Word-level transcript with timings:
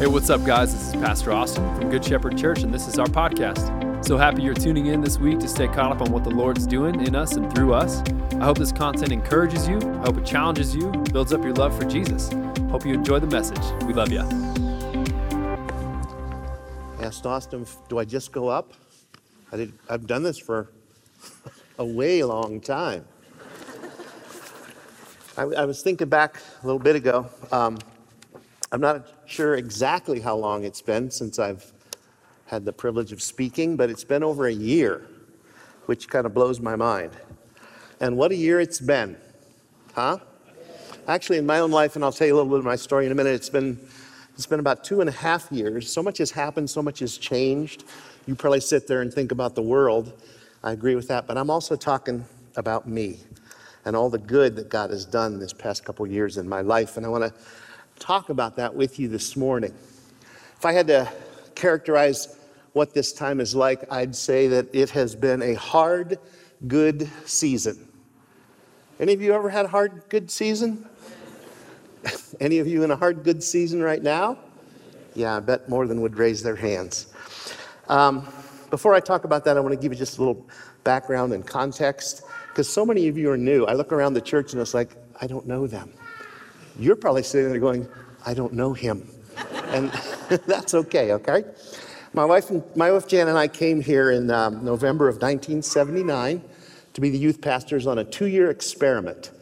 Hey, 0.00 0.08
what's 0.08 0.28
up, 0.28 0.44
guys? 0.44 0.72
This 0.72 0.88
is 0.88 0.92
Pastor 0.94 1.30
Austin 1.30 1.72
from 1.76 1.88
Good 1.88 2.04
Shepherd 2.04 2.36
Church, 2.36 2.64
and 2.64 2.74
this 2.74 2.88
is 2.88 2.98
our 2.98 3.06
podcast. 3.06 4.04
So 4.04 4.18
happy 4.18 4.42
you're 4.42 4.52
tuning 4.52 4.86
in 4.86 5.00
this 5.00 5.20
week 5.20 5.38
to 5.38 5.46
stay 5.46 5.68
caught 5.68 5.92
up 5.92 6.02
on 6.02 6.10
what 6.10 6.24
the 6.24 6.32
Lord's 6.32 6.66
doing 6.66 7.06
in 7.06 7.14
us 7.14 7.36
and 7.36 7.54
through 7.54 7.74
us. 7.74 8.02
I 8.32 8.44
hope 8.44 8.58
this 8.58 8.72
content 8.72 9.12
encourages 9.12 9.68
you, 9.68 9.78
I 9.78 10.06
hope 10.06 10.18
it 10.18 10.26
challenges 10.26 10.74
you, 10.74 10.90
builds 11.12 11.32
up 11.32 11.44
your 11.44 11.52
love 11.52 11.78
for 11.78 11.84
Jesus. 11.84 12.28
Hope 12.70 12.84
you 12.84 12.92
enjoy 12.92 13.20
the 13.20 13.28
message. 13.28 13.62
We 13.84 13.94
love 13.94 14.10
you. 14.10 14.22
Asked 17.00 17.24
Austin, 17.24 17.64
do 17.88 18.00
I 18.00 18.04
just 18.04 18.32
go 18.32 18.48
up? 18.48 18.72
I 19.52 19.58
did, 19.58 19.72
I've 19.88 20.08
done 20.08 20.24
this 20.24 20.38
for 20.38 20.72
a 21.78 21.84
way 21.84 22.24
long 22.24 22.60
time. 22.60 23.04
I, 25.38 25.42
I 25.42 25.64
was 25.64 25.82
thinking 25.82 26.08
back 26.08 26.40
a 26.64 26.66
little 26.66 26.80
bit 26.80 26.96
ago. 26.96 27.30
Um, 27.52 27.78
I'm 28.72 28.80
not 28.80 29.06
sure 29.26 29.54
exactly 29.54 30.20
how 30.20 30.36
long 30.36 30.64
it's 30.64 30.82
been 30.82 31.10
since 31.10 31.38
I've 31.38 31.72
had 32.46 32.64
the 32.64 32.72
privilege 32.72 33.12
of 33.12 33.22
speaking, 33.22 33.76
but 33.76 33.90
it's 33.90 34.04
been 34.04 34.22
over 34.22 34.46
a 34.46 34.52
year, 34.52 35.06
which 35.86 36.08
kind 36.08 36.26
of 36.26 36.34
blows 36.34 36.60
my 36.60 36.76
mind. 36.76 37.12
And 38.00 38.16
what 38.16 38.32
a 38.32 38.36
year 38.36 38.60
it's 38.60 38.80
been, 38.80 39.16
huh? 39.94 40.18
Actually, 41.06 41.38
in 41.38 41.46
my 41.46 41.58
own 41.58 41.70
life, 41.70 41.96
and 41.96 42.04
I'll 42.04 42.12
tell 42.12 42.26
you 42.26 42.34
a 42.34 42.36
little 42.36 42.50
bit 42.50 42.58
of 42.58 42.64
my 42.64 42.76
story 42.76 43.06
in 43.06 43.12
a 43.12 43.14
minute, 43.14 43.34
it's 43.34 43.50
been, 43.50 43.78
it's 44.34 44.46
been 44.46 44.60
about 44.60 44.84
two 44.84 45.00
and 45.00 45.08
a 45.08 45.12
half 45.12 45.50
years. 45.52 45.92
So 45.92 46.02
much 46.02 46.18
has 46.18 46.30
happened, 46.30 46.68
so 46.68 46.82
much 46.82 47.00
has 47.00 47.16
changed. 47.18 47.84
You 48.26 48.34
probably 48.34 48.60
sit 48.60 48.86
there 48.86 49.02
and 49.02 49.12
think 49.12 49.32
about 49.32 49.54
the 49.54 49.62
world. 49.62 50.12
I 50.62 50.72
agree 50.72 50.94
with 50.94 51.08
that, 51.08 51.26
but 51.26 51.36
I'm 51.36 51.50
also 51.50 51.76
talking 51.76 52.24
about 52.56 52.88
me 52.88 53.20
and 53.84 53.94
all 53.94 54.08
the 54.08 54.18
good 54.18 54.56
that 54.56 54.68
God 54.70 54.90
has 54.90 55.04
done 55.04 55.38
this 55.38 55.52
past 55.52 55.84
couple 55.84 56.06
years 56.06 56.38
in 56.38 56.48
my 56.48 56.62
life. 56.62 56.96
And 56.96 57.04
I 57.04 57.10
want 57.10 57.24
to 57.24 57.34
talk 58.04 58.28
about 58.28 58.54
that 58.56 58.74
with 58.74 58.98
you 58.98 59.08
this 59.08 59.34
morning. 59.34 59.72
If 60.58 60.66
I 60.66 60.72
had 60.72 60.86
to 60.88 61.10
characterize 61.54 62.36
what 62.74 62.92
this 62.92 63.14
time 63.14 63.40
is 63.40 63.54
like, 63.54 63.90
I'd 63.90 64.14
say 64.14 64.46
that 64.48 64.66
it 64.74 64.90
has 64.90 65.16
been 65.16 65.40
a 65.40 65.54
hard, 65.54 66.18
good 66.68 67.08
season. 67.24 67.88
Any 69.00 69.14
of 69.14 69.22
you 69.22 69.32
ever 69.32 69.48
had 69.48 69.64
a 69.64 69.68
hard, 69.68 70.02
good 70.10 70.30
season? 70.30 70.86
Any 72.40 72.58
of 72.58 72.66
you 72.66 72.84
in 72.84 72.90
a 72.90 72.96
hard, 72.96 73.24
good 73.24 73.42
season 73.42 73.82
right 73.82 74.02
now? 74.02 74.36
Yeah, 75.14 75.38
I 75.38 75.40
bet 75.40 75.70
more 75.70 75.86
than 75.86 76.02
would 76.02 76.18
raise 76.18 76.42
their 76.42 76.56
hands. 76.56 77.06
Um, 77.88 78.28
before 78.68 78.94
I 78.94 79.00
talk 79.00 79.24
about 79.24 79.46
that, 79.46 79.56
I 79.56 79.60
want 79.60 79.72
to 79.72 79.80
give 79.80 79.92
you 79.92 79.98
just 79.98 80.18
a 80.18 80.20
little 80.20 80.46
background 80.82 81.32
and 81.32 81.46
context 81.46 82.24
because 82.48 82.68
so 82.68 82.84
many 82.84 83.08
of 83.08 83.16
you 83.16 83.30
are 83.30 83.38
new. 83.38 83.64
I 83.64 83.72
look 83.72 83.92
around 83.92 84.12
the 84.12 84.20
church 84.20 84.52
and 84.52 84.60
it's 84.60 84.74
like, 84.74 84.90
I 85.22 85.26
don't 85.26 85.46
know 85.46 85.66
them. 85.66 85.90
You're 86.78 86.96
probably 86.96 87.22
sitting 87.22 87.50
there 87.50 87.60
going, 87.60 87.88
I 88.26 88.34
don't 88.34 88.52
know 88.52 88.72
him. 88.72 89.08
and 89.68 89.90
that's 90.46 90.74
okay, 90.74 91.12
okay? 91.12 91.44
My 92.12 92.24
wife, 92.24 92.50
my 92.76 92.90
wife 92.90 93.08
Jan 93.08 93.28
and 93.28 93.38
I 93.38 93.48
came 93.48 93.80
here 93.80 94.12
in 94.12 94.30
um, 94.30 94.64
November 94.64 95.08
of 95.08 95.16
1979 95.16 96.42
to 96.94 97.00
be 97.00 97.10
the 97.10 97.18
youth 97.18 97.40
pastors 97.40 97.86
on 97.86 97.98
a 97.98 98.04
two 98.04 98.26
year 98.26 98.50
experiment. 98.50 99.32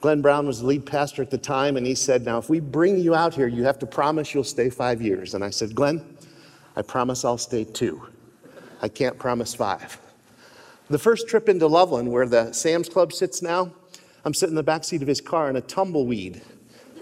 Glenn 0.00 0.22
Brown 0.22 0.46
was 0.46 0.60
the 0.60 0.66
lead 0.66 0.86
pastor 0.86 1.22
at 1.22 1.30
the 1.30 1.38
time, 1.38 1.76
and 1.76 1.84
he 1.84 1.94
said, 1.94 2.24
Now, 2.24 2.38
if 2.38 2.48
we 2.48 2.60
bring 2.60 2.98
you 2.98 3.14
out 3.14 3.34
here, 3.34 3.48
you 3.48 3.64
have 3.64 3.78
to 3.80 3.86
promise 3.86 4.32
you'll 4.32 4.44
stay 4.44 4.70
five 4.70 5.02
years. 5.02 5.34
And 5.34 5.42
I 5.42 5.50
said, 5.50 5.74
Glenn, 5.74 6.04
I 6.76 6.82
promise 6.82 7.24
I'll 7.24 7.38
stay 7.38 7.64
two. 7.64 8.06
I 8.80 8.88
can't 8.88 9.18
promise 9.18 9.54
five. 9.54 9.98
The 10.88 10.98
first 10.98 11.28
trip 11.28 11.48
into 11.48 11.66
Loveland, 11.66 12.10
where 12.10 12.26
the 12.26 12.52
Sam's 12.52 12.88
Club 12.88 13.12
sits 13.12 13.42
now, 13.42 13.72
I'm 14.24 14.34
sitting 14.34 14.52
in 14.52 14.56
the 14.56 14.62
back 14.62 14.84
seat 14.84 15.02
of 15.02 15.08
his 15.08 15.20
car, 15.20 15.48
and 15.48 15.58
a 15.58 15.60
tumbleweed 15.62 16.42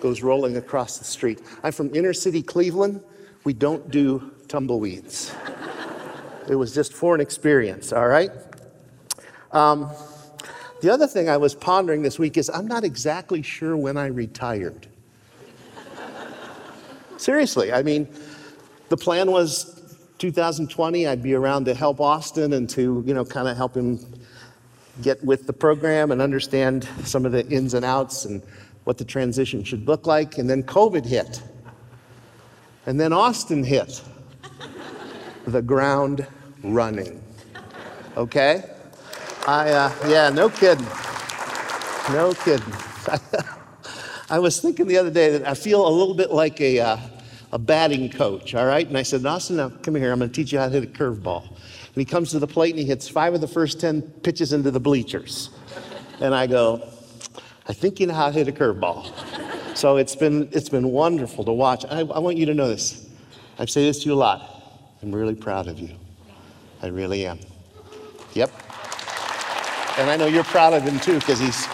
goes 0.00 0.22
rolling 0.22 0.56
across 0.56 0.98
the 0.98 1.04
street. 1.04 1.40
I'm 1.62 1.72
from 1.72 1.94
inner 1.94 2.12
city 2.12 2.42
Cleveland. 2.42 3.02
We 3.44 3.52
don't 3.52 3.90
do 3.90 4.32
tumbleweeds. 4.48 5.34
it 6.48 6.54
was 6.54 6.74
just 6.74 6.92
for 6.92 7.14
an 7.14 7.20
experience, 7.20 7.92
all 7.92 8.08
right? 8.08 8.30
Um, 9.52 9.90
the 10.82 10.90
other 10.90 11.06
thing 11.06 11.28
I 11.28 11.36
was 11.36 11.54
pondering 11.54 12.02
this 12.02 12.18
week 12.18 12.36
is 12.36 12.50
I'm 12.50 12.66
not 12.66 12.84
exactly 12.84 13.42
sure 13.42 13.76
when 13.76 13.96
I 13.96 14.06
retired. 14.06 14.86
Seriously, 17.16 17.72
I 17.72 17.82
mean, 17.82 18.08
the 18.88 18.96
plan 18.96 19.30
was 19.30 19.76
2020 20.18 21.06
I'd 21.06 21.22
be 21.22 21.34
around 21.34 21.64
to 21.66 21.74
help 21.74 22.00
Austin 22.00 22.52
and 22.52 22.68
to, 22.70 23.02
you 23.06 23.14
know, 23.14 23.24
kind 23.24 23.48
of 23.48 23.56
help 23.56 23.76
him 23.76 23.98
get 25.02 25.22
with 25.24 25.46
the 25.46 25.52
program 25.52 26.10
and 26.10 26.22
understand 26.22 26.88
some 27.04 27.26
of 27.26 27.32
the 27.32 27.46
ins 27.48 27.74
and 27.74 27.84
outs 27.84 28.24
and 28.24 28.42
what 28.86 28.98
the 28.98 29.04
transition 29.04 29.64
should 29.64 29.86
look 29.88 30.06
like. 30.06 30.38
And 30.38 30.48
then 30.48 30.62
COVID 30.62 31.04
hit. 31.04 31.42
And 32.86 33.00
then 33.00 33.12
Austin 33.12 33.64
hit. 33.64 34.00
the 35.46 35.60
ground 35.60 36.24
running. 36.62 37.20
Okay? 38.16 38.62
I, 39.44 39.70
uh, 39.70 39.92
yeah, 40.06 40.30
no 40.30 40.48
kidding. 40.48 40.86
No 42.12 42.32
kidding. 42.32 42.72
I 44.30 44.38
was 44.38 44.60
thinking 44.60 44.86
the 44.86 44.98
other 44.98 45.10
day 45.10 45.30
that 45.36 45.48
I 45.48 45.54
feel 45.54 45.86
a 45.86 45.90
little 45.90 46.14
bit 46.14 46.30
like 46.30 46.60
a, 46.60 46.78
uh, 46.78 46.98
a 47.50 47.58
batting 47.58 48.08
coach, 48.08 48.54
all 48.54 48.66
right? 48.66 48.86
And 48.86 48.96
I 48.96 49.02
said, 49.02 49.26
Austin, 49.26 49.56
now 49.56 49.70
come 49.82 49.96
here, 49.96 50.12
I'm 50.12 50.20
going 50.20 50.30
to 50.30 50.34
teach 50.34 50.52
you 50.52 50.60
how 50.60 50.68
to 50.68 50.72
hit 50.72 50.84
a 50.84 50.86
curveball. 50.86 51.48
And 51.48 51.94
he 51.96 52.04
comes 52.04 52.30
to 52.30 52.38
the 52.38 52.46
plate 52.46 52.70
and 52.70 52.78
he 52.78 52.84
hits 52.84 53.08
five 53.08 53.34
of 53.34 53.40
the 53.40 53.48
first 53.48 53.80
10 53.80 54.02
pitches 54.22 54.52
into 54.52 54.70
the 54.70 54.78
bleachers. 54.78 55.50
And 56.20 56.32
I 56.36 56.46
go, 56.46 56.88
I 57.68 57.72
think 57.72 57.98
you 57.98 58.06
know 58.06 58.14
how 58.14 58.26
to 58.26 58.32
hit 58.32 58.48
a 58.48 58.52
curveball. 58.52 59.12
So 59.76 59.96
it's 59.96 60.14
been, 60.14 60.48
it's 60.52 60.68
been 60.68 60.90
wonderful 60.90 61.44
to 61.44 61.52
watch. 61.52 61.84
I, 61.84 62.00
I 62.00 62.18
want 62.18 62.36
you 62.36 62.46
to 62.46 62.54
know 62.54 62.68
this. 62.68 63.08
I 63.58 63.64
say 63.64 63.84
this 63.84 64.00
to 64.02 64.06
you 64.06 64.14
a 64.14 64.16
lot. 64.16 64.62
I'm 65.02 65.12
really 65.14 65.34
proud 65.34 65.66
of 65.66 65.78
you. 65.78 65.90
I 66.82 66.86
really 66.88 67.26
am. 67.26 67.38
Yep. 68.34 68.50
And 69.98 70.10
I 70.10 70.16
know 70.16 70.26
you're 70.26 70.44
proud 70.44 70.74
of 70.74 70.82
him 70.82 71.00
too, 71.00 71.18
because 71.18 71.40
he's, 71.40 71.66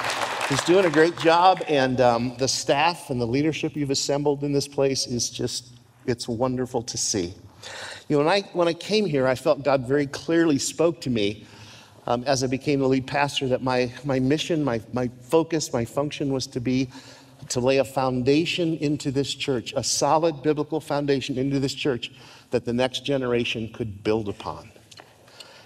he's 0.49 0.63
doing 0.65 0.85
a 0.87 0.91
great 0.91 1.19
job. 1.19 1.63
And 1.69 2.01
um, 2.01 2.37
the 2.39 2.49
staff 2.49 3.11
and 3.11 3.21
the 3.21 3.27
leadership 3.27 3.77
you've 3.77 3.91
assembled 3.91 4.45
in 4.45 4.53
this 4.53 4.69
place 4.69 5.07
is 5.07 5.29
just, 5.29 5.75
it's 6.07 6.29
wonderful 6.29 6.83
to 6.83 6.97
see. 6.97 7.35
You 8.09 8.17
know, 8.17 8.25
when 8.25 8.29
I, 8.29 8.41
when 8.53 8.69
I 8.69 8.73
came 8.73 9.07
here, 9.07 9.27
I 9.27 9.35
felt 9.35 9.63
God 9.63 9.87
very 9.87 10.07
clearly 10.07 10.59
spoke 10.59 11.01
to 11.03 11.11
me 11.11 11.47
um, 12.07 12.25
as 12.25 12.43
I 12.43 12.47
became 12.47 12.81
the 12.81 12.89
lead 12.89 13.07
pastor 13.07 13.49
that 13.49 13.63
my, 13.63 13.93
my 14.05 14.19
mission, 14.19 14.65
my, 14.65 14.81
my 14.93 15.09
focus, 15.23 15.73
my 15.73 15.85
function 15.85 16.33
was 16.33 16.47
to 16.49 16.61
be 16.61 16.89
to 17.49 17.61
lay 17.61 17.79
a 17.79 17.85
foundation 17.85 18.77
into 18.79 19.11
this 19.11 19.35
church, 19.35 19.73
a 19.77 19.83
solid 19.83 20.43
biblical 20.43 20.81
foundation 20.81 21.39
into 21.39 21.59
this 21.59 21.75
church 21.75 22.13
that 22.51 22.65
the 22.65 22.73
next 22.73 23.05
generation 23.05 23.69
could 23.73 24.05
build 24.05 24.29
upon. 24.29 24.71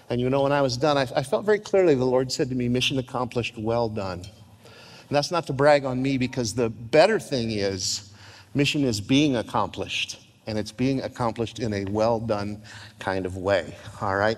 And 0.09 0.21
you 0.21 0.29
know, 0.29 0.43
when 0.43 0.51
I 0.51 0.61
was 0.61 0.77
done, 0.77 0.97
I, 0.97 1.07
I 1.15 1.23
felt 1.23 1.45
very 1.45 1.59
clearly 1.59 1.95
the 1.95 2.05
Lord 2.05 2.31
said 2.31 2.49
to 2.49 2.55
me, 2.55 2.69
Mission 2.69 2.97
accomplished, 2.97 3.57
well 3.57 3.89
done. 3.89 4.19
And 4.19 5.15
that's 5.15 5.31
not 5.31 5.47
to 5.47 5.53
brag 5.53 5.85
on 5.85 6.01
me 6.01 6.17
because 6.17 6.53
the 6.53 6.69
better 6.69 7.19
thing 7.19 7.51
is, 7.51 8.13
mission 8.53 8.83
is 8.83 8.99
being 8.99 9.35
accomplished, 9.35 10.25
and 10.47 10.57
it's 10.57 10.71
being 10.71 11.01
accomplished 11.01 11.59
in 11.59 11.73
a 11.73 11.85
well 11.85 12.19
done 12.19 12.61
kind 12.99 13.25
of 13.25 13.37
way, 13.37 13.75
all 14.01 14.15
right? 14.15 14.37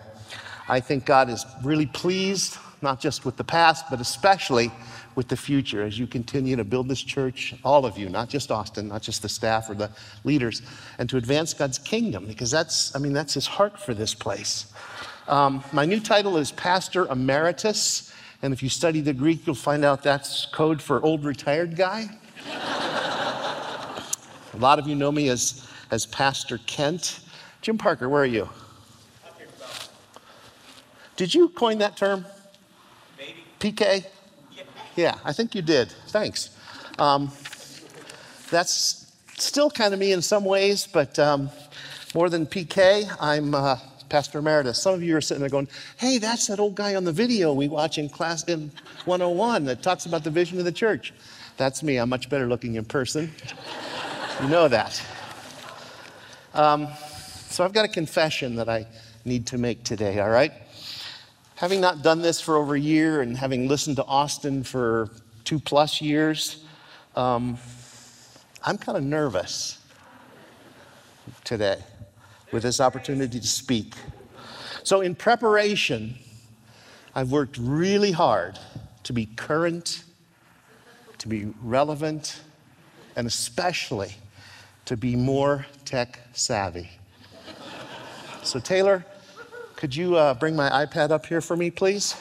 I 0.70 0.80
think 0.80 1.06
God 1.06 1.30
is 1.30 1.46
really 1.64 1.88
pleased, 1.88 2.58
not 2.82 3.00
just 3.00 3.26
with 3.26 3.36
the 3.38 3.44
past, 3.44 3.86
but 3.90 4.00
especially 4.00 4.72
with 5.16 5.28
the 5.28 5.36
future 5.36 5.84
as 5.84 5.98
you 5.98 6.06
continue 6.08 6.56
to 6.56 6.64
build 6.64 6.88
this 6.88 7.02
church, 7.02 7.56
all 7.66 7.86
of 7.86 7.98
you, 7.98 8.08
not 8.08 8.30
just 8.30 8.52
Austin, 8.52 8.88
not 8.88 9.02
just 9.02 9.22
the 9.22 9.28
staff 9.28 9.70
or 9.70 9.74
the 9.74 9.90
leaders, 10.24 10.62
and 11.00 11.10
to 11.10 11.18
advance 11.18 11.54
God's 11.54 11.80
kingdom, 11.80 12.26
because 12.28 12.52
that's, 12.52 12.96
I 12.96 13.00
mean, 13.00 13.14
that's 13.14 13.34
his 13.34 13.48
heart 13.48 13.80
for 13.80 13.94
this 13.94 14.14
place. 14.14 14.72
Um, 15.28 15.64
my 15.74 15.86
new 15.86 16.00
title 16.00 16.38
is 16.38 16.52
Pastor 16.52 17.08
Emeritus, 17.08 18.14
and 18.42 18.54
if 18.54 18.64
you 18.64 18.70
study 18.70 19.02
the 19.02 19.14
Greek, 19.14 19.46
you'll 19.46 19.56
find 19.56 19.84
out 19.84 20.04
that's 20.04 20.46
code 20.54 20.82
for 20.82 21.04
old 21.04 21.26
retired 21.26 21.76
guy. 21.76 22.08
A 24.54 24.58
lot 24.58 24.80
of 24.80 24.88
you 24.88 24.96
know 24.96 25.12
me 25.12 25.30
as, 25.30 25.68
as 25.92 26.06
Pastor 26.06 26.60
Kent. 26.66 27.20
Jim 27.62 27.78
Parker, 27.78 28.08
where 28.08 28.22
are 28.22 28.26
you? 28.26 28.50
Did 31.20 31.36
you 31.36 31.50
coin 31.50 31.80
that 31.80 31.98
term? 31.98 32.26
Maybe. 33.18 33.44
PK? 33.60 34.06
Yeah. 34.56 34.64
Yeah, 34.96 35.16
I 35.26 35.34
think 35.34 35.54
you 35.54 35.62
did. 35.62 35.92
Thanks. 36.08 36.56
Um, 36.98 37.30
that's 38.50 39.12
still 39.36 39.70
kind 39.70 39.94
of 39.94 40.00
me 40.00 40.14
in 40.14 40.22
some 40.22 40.46
ways, 40.46 40.88
but 40.88 41.20
um, 41.20 41.50
more 42.16 42.30
than 42.30 42.46
PK, 42.46 43.14
I'm 43.20 43.54
uh, 43.54 43.76
Pastor 44.08 44.40
Emeritus. 44.40 44.82
Some 44.82 44.94
of 44.94 45.04
you 45.04 45.18
are 45.18 45.20
sitting 45.20 45.42
there 45.42 45.50
going, 45.50 45.68
hey, 45.98 46.20
that's 46.20 46.48
that 46.48 46.58
old 46.58 46.76
guy 46.76 46.96
on 46.96 47.04
the 47.04 47.12
video 47.12 47.52
we 47.52 47.68
watch 47.68 47.98
in 47.98 48.08
class 48.08 48.46
in 48.46 48.72
101 49.04 49.66
that 49.66 49.84
talks 49.84 50.06
about 50.06 50.24
the 50.24 50.32
vision 50.32 50.58
of 50.58 50.64
the 50.64 50.72
church. 50.72 51.14
That's 51.58 51.84
me. 51.84 51.98
I'm 51.98 52.08
much 52.08 52.30
better 52.30 52.48
looking 52.48 52.76
in 52.76 52.86
person. 52.86 53.30
you 54.42 54.48
know 54.48 54.70
that. 54.70 55.04
Um, 56.54 56.88
so 57.50 57.66
I've 57.66 57.74
got 57.74 57.84
a 57.84 57.90
confession 57.90 58.56
that 58.56 58.70
I 58.70 58.88
need 59.26 59.48
to 59.48 59.58
make 59.58 59.84
today, 59.84 60.22
all 60.22 60.30
right? 60.30 60.54
Having 61.60 61.82
not 61.82 62.02
done 62.02 62.22
this 62.22 62.40
for 62.40 62.56
over 62.56 62.76
a 62.76 62.80
year 62.80 63.20
and 63.20 63.36
having 63.36 63.68
listened 63.68 63.98
to 63.98 64.06
Austin 64.06 64.64
for 64.64 65.10
two 65.44 65.60
plus 65.60 66.00
years, 66.00 66.64
um, 67.18 67.58
I'm 68.64 68.78
kind 68.78 68.98
of 68.98 69.04
nervous. 69.04 69.78
today 71.44 71.84
with 72.54 72.64
this 72.64 72.80
opportunity 72.80 73.42
to 73.42 73.48
speak. 73.48 73.94
So, 74.84 75.02
in 75.02 75.16
preparation, 75.16 76.16
I've 77.14 77.30
worked 77.30 77.58
really 77.60 78.14
hard 78.14 78.58
to 79.04 79.12
be 79.12 79.26
current, 79.26 80.06
to 81.18 81.28
be 81.28 81.54
relevant, 81.62 82.40
and 83.18 83.28
especially 83.28 84.14
to 84.86 84.96
be 84.96 85.18
more 85.18 85.66
tech 85.84 86.22
savvy. 86.32 86.90
So, 88.44 88.62
Taylor, 88.62 89.04
could 89.80 89.96
you 89.96 90.18
uh, 90.18 90.34
bring 90.34 90.58
my 90.58 90.70
iPad 90.86 91.10
up 91.10 91.26
here 91.26 91.40
for 91.40 91.56
me, 91.56 91.72
please? 91.72 92.14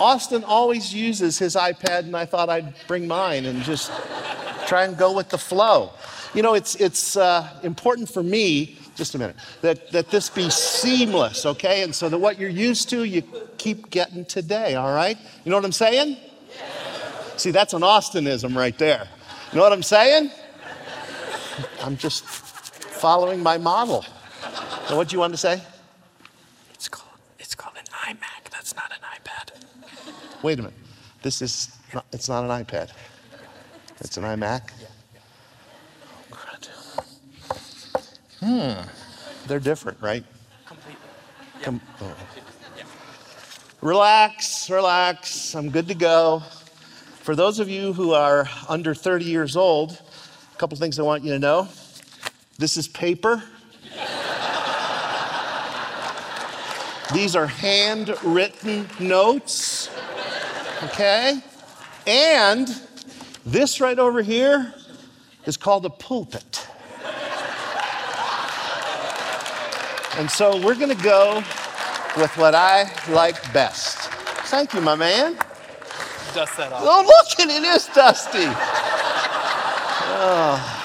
Austin 0.00 0.42
always 0.44 0.94
uses 0.94 1.38
his 1.38 1.56
iPad, 1.56 2.04
and 2.04 2.16
I 2.16 2.24
thought 2.24 2.48
I'd 2.48 2.72
bring 2.86 3.06
mine 3.06 3.44
and 3.44 3.62
just 3.64 3.92
try 4.66 4.84
and 4.84 4.96
go 4.96 5.14
with 5.14 5.28
the 5.28 5.36
flow. 5.36 5.90
You 6.32 6.40
know, 6.40 6.54
it's, 6.54 6.74
it's 6.76 7.18
uh, 7.18 7.46
important 7.62 8.08
for 8.08 8.22
me, 8.22 8.78
just 8.94 9.14
a 9.14 9.18
minute, 9.18 9.36
that, 9.60 9.92
that 9.92 10.10
this 10.10 10.30
be 10.30 10.48
seamless, 10.48 11.44
okay? 11.44 11.82
And 11.82 11.94
so 11.94 12.08
that 12.08 12.16
what 12.16 12.38
you're 12.38 12.48
used 12.48 12.88
to, 12.88 13.04
you 13.04 13.24
keep 13.58 13.90
getting 13.90 14.24
today, 14.24 14.74
all 14.76 14.94
right? 14.94 15.18
You 15.44 15.50
know 15.50 15.58
what 15.58 15.66
I'm 15.66 15.72
saying? 15.72 16.16
See, 17.40 17.52
that's 17.52 17.72
an 17.72 17.80
Austinism 17.80 18.54
right 18.54 18.76
there. 18.76 19.08
You 19.50 19.56
know 19.56 19.62
what 19.62 19.72
I'm 19.72 19.82
saying? 19.82 20.30
I'm 21.82 21.96
just 21.96 22.22
following 22.22 23.42
my 23.42 23.56
model. 23.56 24.04
So 24.88 24.96
what 24.98 25.08
do 25.08 25.16
you 25.16 25.20
want 25.20 25.32
to 25.32 25.38
say? 25.38 25.62
It's 26.74 26.86
called 26.86 27.18
it's 27.38 27.54
called 27.54 27.76
an 27.78 27.86
iMac. 28.14 28.50
That's 28.50 28.76
not 28.76 28.92
an 28.92 28.98
iPad. 29.16 30.42
Wait 30.42 30.58
a 30.58 30.62
minute. 30.64 30.76
This 31.22 31.40
is 31.40 31.74
not, 31.94 32.04
it's 32.12 32.28
not 32.28 32.44
an 32.44 32.62
iPad. 32.62 32.90
It's 34.00 34.18
an 34.18 34.24
iMac. 34.24 34.70
Yeah. 34.78 34.88
Oh, 36.12 36.36
crud. 36.36 36.68
Hmm. 38.40 38.86
They're 39.48 39.60
different, 39.60 39.98
right? 40.02 40.24
Completely. 40.66 41.00
Com- 41.62 41.80
oh. 42.02 42.14
Relax, 43.80 44.68
relax. 44.68 45.54
I'm 45.54 45.70
good 45.70 45.88
to 45.88 45.94
go. 45.94 46.42
For 47.20 47.36
those 47.36 47.58
of 47.58 47.68
you 47.68 47.92
who 47.92 48.12
are 48.12 48.48
under 48.66 48.94
30 48.94 49.26
years 49.26 49.54
old, 49.54 50.00
a 50.54 50.58
couple 50.58 50.78
things 50.78 50.98
I 50.98 51.02
want 51.02 51.22
you 51.22 51.32
to 51.32 51.38
know. 51.38 51.68
This 52.58 52.78
is 52.78 52.88
paper. 52.88 53.42
These 57.12 57.36
are 57.36 57.46
handwritten 57.46 58.88
notes. 58.98 59.90
Okay? 60.84 61.42
And 62.06 62.68
this 63.44 63.82
right 63.82 63.98
over 63.98 64.22
here 64.22 64.72
is 65.44 65.58
called 65.58 65.84
a 65.84 65.90
pulpit. 65.90 66.66
And 70.16 70.30
so 70.30 70.56
we're 70.64 70.74
going 70.74 70.96
to 70.96 71.02
go 71.02 71.36
with 72.16 72.32
what 72.36 72.54
I 72.54 72.90
like 73.10 73.52
best. 73.52 73.98
Thank 74.48 74.72
you, 74.72 74.80
my 74.80 74.94
man. 74.94 75.36
Dust 76.34 76.56
that 76.56 76.72
off. 76.72 76.82
Oh, 76.84 77.02
look 77.02 77.48
it, 77.48 77.62
is 77.64 77.86
dusty. 77.86 78.44
Oh. 80.22 80.76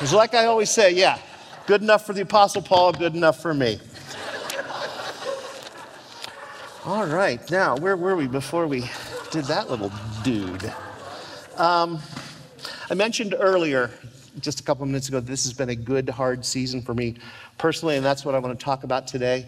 It's 0.00 0.12
like 0.12 0.34
I 0.34 0.46
always 0.46 0.70
say, 0.70 0.92
yeah, 0.92 1.18
good 1.66 1.82
enough 1.82 2.06
for 2.06 2.12
the 2.12 2.22
Apostle 2.22 2.62
Paul, 2.62 2.92
good 2.92 3.14
enough 3.14 3.40
for 3.40 3.52
me. 3.52 3.78
All 6.86 7.06
right, 7.06 7.38
now, 7.50 7.76
where 7.76 7.96
were 7.96 8.16
we 8.16 8.26
before 8.26 8.66
we 8.66 8.90
did 9.30 9.44
that 9.44 9.68
little 9.68 9.92
dude? 10.24 10.72
Um, 11.58 12.00
I 12.88 12.94
mentioned 12.94 13.34
earlier, 13.38 13.90
just 14.40 14.60
a 14.60 14.62
couple 14.62 14.86
minutes 14.86 15.08
ago, 15.08 15.20
this 15.20 15.44
has 15.44 15.52
been 15.52 15.68
a 15.68 15.74
good, 15.74 16.08
hard 16.08 16.44
season 16.44 16.80
for 16.80 16.94
me 16.94 17.16
personally, 17.58 17.96
and 17.96 18.04
that's 18.04 18.24
what 18.24 18.34
I 18.34 18.38
want 18.38 18.58
to 18.58 18.64
talk 18.64 18.84
about 18.84 19.06
today. 19.06 19.46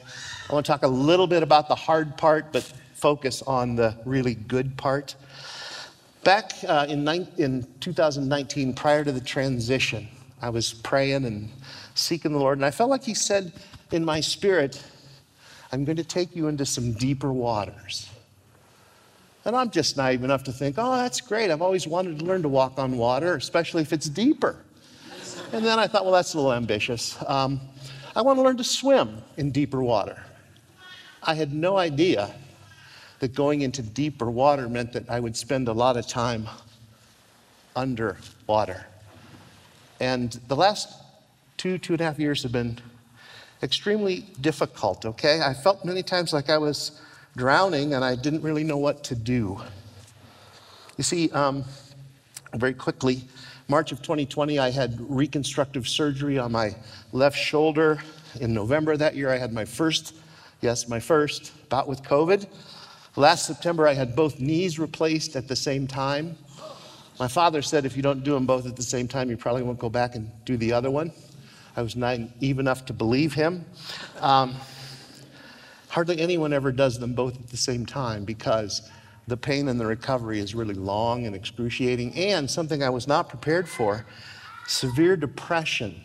I 0.48 0.52
want 0.52 0.66
to 0.66 0.70
talk 0.70 0.82
a 0.82 0.88
little 0.88 1.26
bit 1.26 1.42
about 1.42 1.68
the 1.68 1.74
hard 1.74 2.18
part, 2.18 2.52
but 2.52 2.70
focus 3.02 3.42
on 3.42 3.74
the 3.74 3.96
really 4.04 4.36
good 4.36 4.76
part. 4.76 5.16
Back 6.22 6.52
uh, 6.68 6.86
in, 6.88 7.06
in 7.36 7.66
2019, 7.80 8.74
prior 8.74 9.02
to 9.02 9.10
the 9.10 9.20
transition, 9.20 10.06
I 10.40 10.50
was 10.50 10.72
praying 10.72 11.24
and 11.24 11.50
seeking 11.96 12.32
the 12.32 12.38
Lord, 12.38 12.58
and 12.58 12.64
I 12.64 12.70
felt 12.70 12.90
like 12.90 13.02
He 13.02 13.14
said 13.14 13.52
in 13.90 14.04
my 14.04 14.20
spirit, 14.20 14.80
I'm 15.72 15.84
going 15.84 15.96
to 15.96 16.04
take 16.04 16.36
you 16.36 16.46
into 16.46 16.64
some 16.64 16.92
deeper 16.92 17.32
waters. 17.32 18.08
And 19.44 19.56
I'm 19.56 19.70
just 19.70 19.96
naive 19.96 20.22
enough 20.22 20.44
to 20.44 20.52
think, 20.52 20.76
oh, 20.78 20.94
that's 20.94 21.20
great. 21.20 21.50
I've 21.50 21.62
always 21.62 21.88
wanted 21.88 22.20
to 22.20 22.24
learn 22.24 22.42
to 22.42 22.48
walk 22.48 22.78
on 22.78 22.96
water, 22.96 23.34
especially 23.34 23.82
if 23.82 23.92
it's 23.92 24.08
deeper. 24.08 24.62
And 25.52 25.64
then 25.64 25.80
I 25.80 25.88
thought, 25.88 26.04
well, 26.04 26.14
that's 26.14 26.34
a 26.34 26.36
little 26.36 26.52
ambitious. 26.52 27.18
Um, 27.26 27.60
I 28.14 28.22
want 28.22 28.38
to 28.38 28.42
learn 28.42 28.58
to 28.58 28.64
swim 28.64 29.22
in 29.36 29.50
deeper 29.50 29.82
water. 29.82 30.22
I 31.24 31.34
had 31.34 31.52
no 31.52 31.76
idea 31.76 32.32
that 33.22 33.36
going 33.36 33.60
into 33.60 33.82
deeper 33.82 34.28
water 34.28 34.68
meant 34.68 34.92
that 34.92 35.08
I 35.08 35.20
would 35.20 35.36
spend 35.36 35.68
a 35.68 35.72
lot 35.72 35.96
of 35.96 36.08
time 36.08 36.48
underwater. 37.76 38.84
And 40.00 40.32
the 40.48 40.56
last 40.56 40.92
two, 41.56 41.78
two 41.78 41.92
and 41.92 42.00
a 42.00 42.04
half 42.04 42.18
years 42.18 42.42
have 42.42 42.50
been 42.50 42.80
extremely 43.62 44.26
difficult, 44.40 45.06
okay? 45.06 45.40
I 45.40 45.54
felt 45.54 45.84
many 45.84 46.02
times 46.02 46.32
like 46.32 46.50
I 46.50 46.58
was 46.58 47.00
drowning 47.36 47.94
and 47.94 48.04
I 48.04 48.16
didn't 48.16 48.42
really 48.42 48.64
know 48.64 48.78
what 48.78 49.04
to 49.04 49.14
do. 49.14 49.62
You 50.98 51.04
see, 51.04 51.30
um, 51.30 51.64
very 52.54 52.74
quickly, 52.74 53.22
March 53.68 53.92
of 53.92 54.02
2020, 54.02 54.58
I 54.58 54.72
had 54.72 54.96
reconstructive 54.98 55.86
surgery 55.86 56.40
on 56.40 56.50
my 56.50 56.74
left 57.12 57.38
shoulder. 57.38 58.02
In 58.40 58.52
November 58.52 58.96
that 58.96 59.14
year, 59.14 59.30
I 59.30 59.38
had 59.38 59.52
my 59.52 59.64
first, 59.64 60.16
yes, 60.60 60.88
my 60.88 60.98
first 60.98 61.52
bout 61.68 61.86
with 61.86 62.02
COVID. 62.02 62.48
Last 63.14 63.44
September, 63.44 63.86
I 63.86 63.92
had 63.92 64.16
both 64.16 64.40
knees 64.40 64.78
replaced 64.78 65.36
at 65.36 65.46
the 65.46 65.56
same 65.56 65.86
time. 65.86 66.36
My 67.18 67.28
father 67.28 67.60
said 67.60 67.84
if 67.84 67.94
you 67.94 68.02
don't 68.02 68.24
do 68.24 68.32
them 68.32 68.46
both 68.46 68.66
at 68.66 68.74
the 68.74 68.82
same 68.82 69.06
time, 69.06 69.28
you 69.28 69.36
probably 69.36 69.62
won't 69.62 69.78
go 69.78 69.90
back 69.90 70.14
and 70.14 70.30
do 70.46 70.56
the 70.56 70.72
other 70.72 70.90
one. 70.90 71.12
I 71.76 71.82
was 71.82 71.94
naive 71.94 72.58
enough 72.58 72.86
to 72.86 72.94
believe 72.94 73.34
him. 73.34 73.66
Um, 74.20 74.54
hardly 75.88 76.20
anyone 76.20 76.54
ever 76.54 76.72
does 76.72 76.98
them 76.98 77.12
both 77.12 77.38
at 77.38 77.48
the 77.48 77.56
same 77.56 77.84
time 77.84 78.24
because 78.24 78.90
the 79.28 79.36
pain 79.36 79.68
and 79.68 79.78
the 79.78 79.86
recovery 79.86 80.38
is 80.38 80.54
really 80.54 80.74
long 80.74 81.26
and 81.26 81.36
excruciating. 81.36 82.14
And 82.14 82.50
something 82.50 82.82
I 82.82 82.90
was 82.90 83.06
not 83.06 83.28
prepared 83.28 83.68
for 83.68 84.06
severe 84.66 85.16
depression 85.16 86.00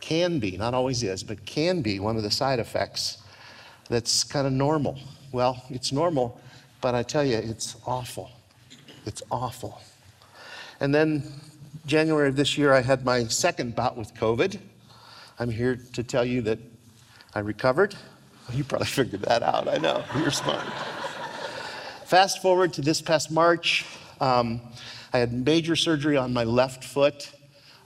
can 0.00 0.38
be, 0.38 0.56
not 0.56 0.72
always 0.72 1.02
is, 1.02 1.24
but 1.24 1.44
can 1.46 1.82
be 1.82 1.98
one 1.98 2.16
of 2.16 2.22
the 2.22 2.30
side 2.30 2.60
effects 2.60 3.18
that's 3.88 4.22
kind 4.22 4.46
of 4.46 4.52
normal. 4.52 4.98
Well, 5.32 5.64
it's 5.70 5.92
normal, 5.92 6.38
but 6.82 6.94
I 6.94 7.02
tell 7.02 7.24
you, 7.24 7.36
it's 7.38 7.76
awful. 7.86 8.30
It's 9.06 9.22
awful. 9.30 9.80
And 10.78 10.94
then 10.94 11.22
January 11.86 12.28
of 12.28 12.36
this 12.36 12.58
year, 12.58 12.74
I 12.74 12.82
had 12.82 13.04
my 13.04 13.24
second 13.24 13.74
bout 13.74 13.96
with 13.96 14.12
COVID. 14.14 14.58
I'm 15.38 15.50
here 15.50 15.78
to 15.94 16.02
tell 16.02 16.24
you 16.24 16.42
that 16.42 16.58
I 17.34 17.40
recovered. 17.40 17.94
You 18.52 18.64
probably 18.64 18.88
figured 18.88 19.22
that 19.22 19.44
out. 19.44 19.68
I 19.68 19.78
know. 19.78 20.04
You're 20.18 20.32
smart. 20.32 20.66
Fast 22.04 22.42
forward 22.42 22.72
to 22.74 22.82
this 22.82 23.00
past 23.00 23.30
March, 23.30 23.86
um, 24.20 24.60
I 25.12 25.18
had 25.18 25.32
major 25.32 25.76
surgery 25.76 26.16
on 26.16 26.32
my 26.32 26.42
left 26.42 26.82
foot. 26.82 27.30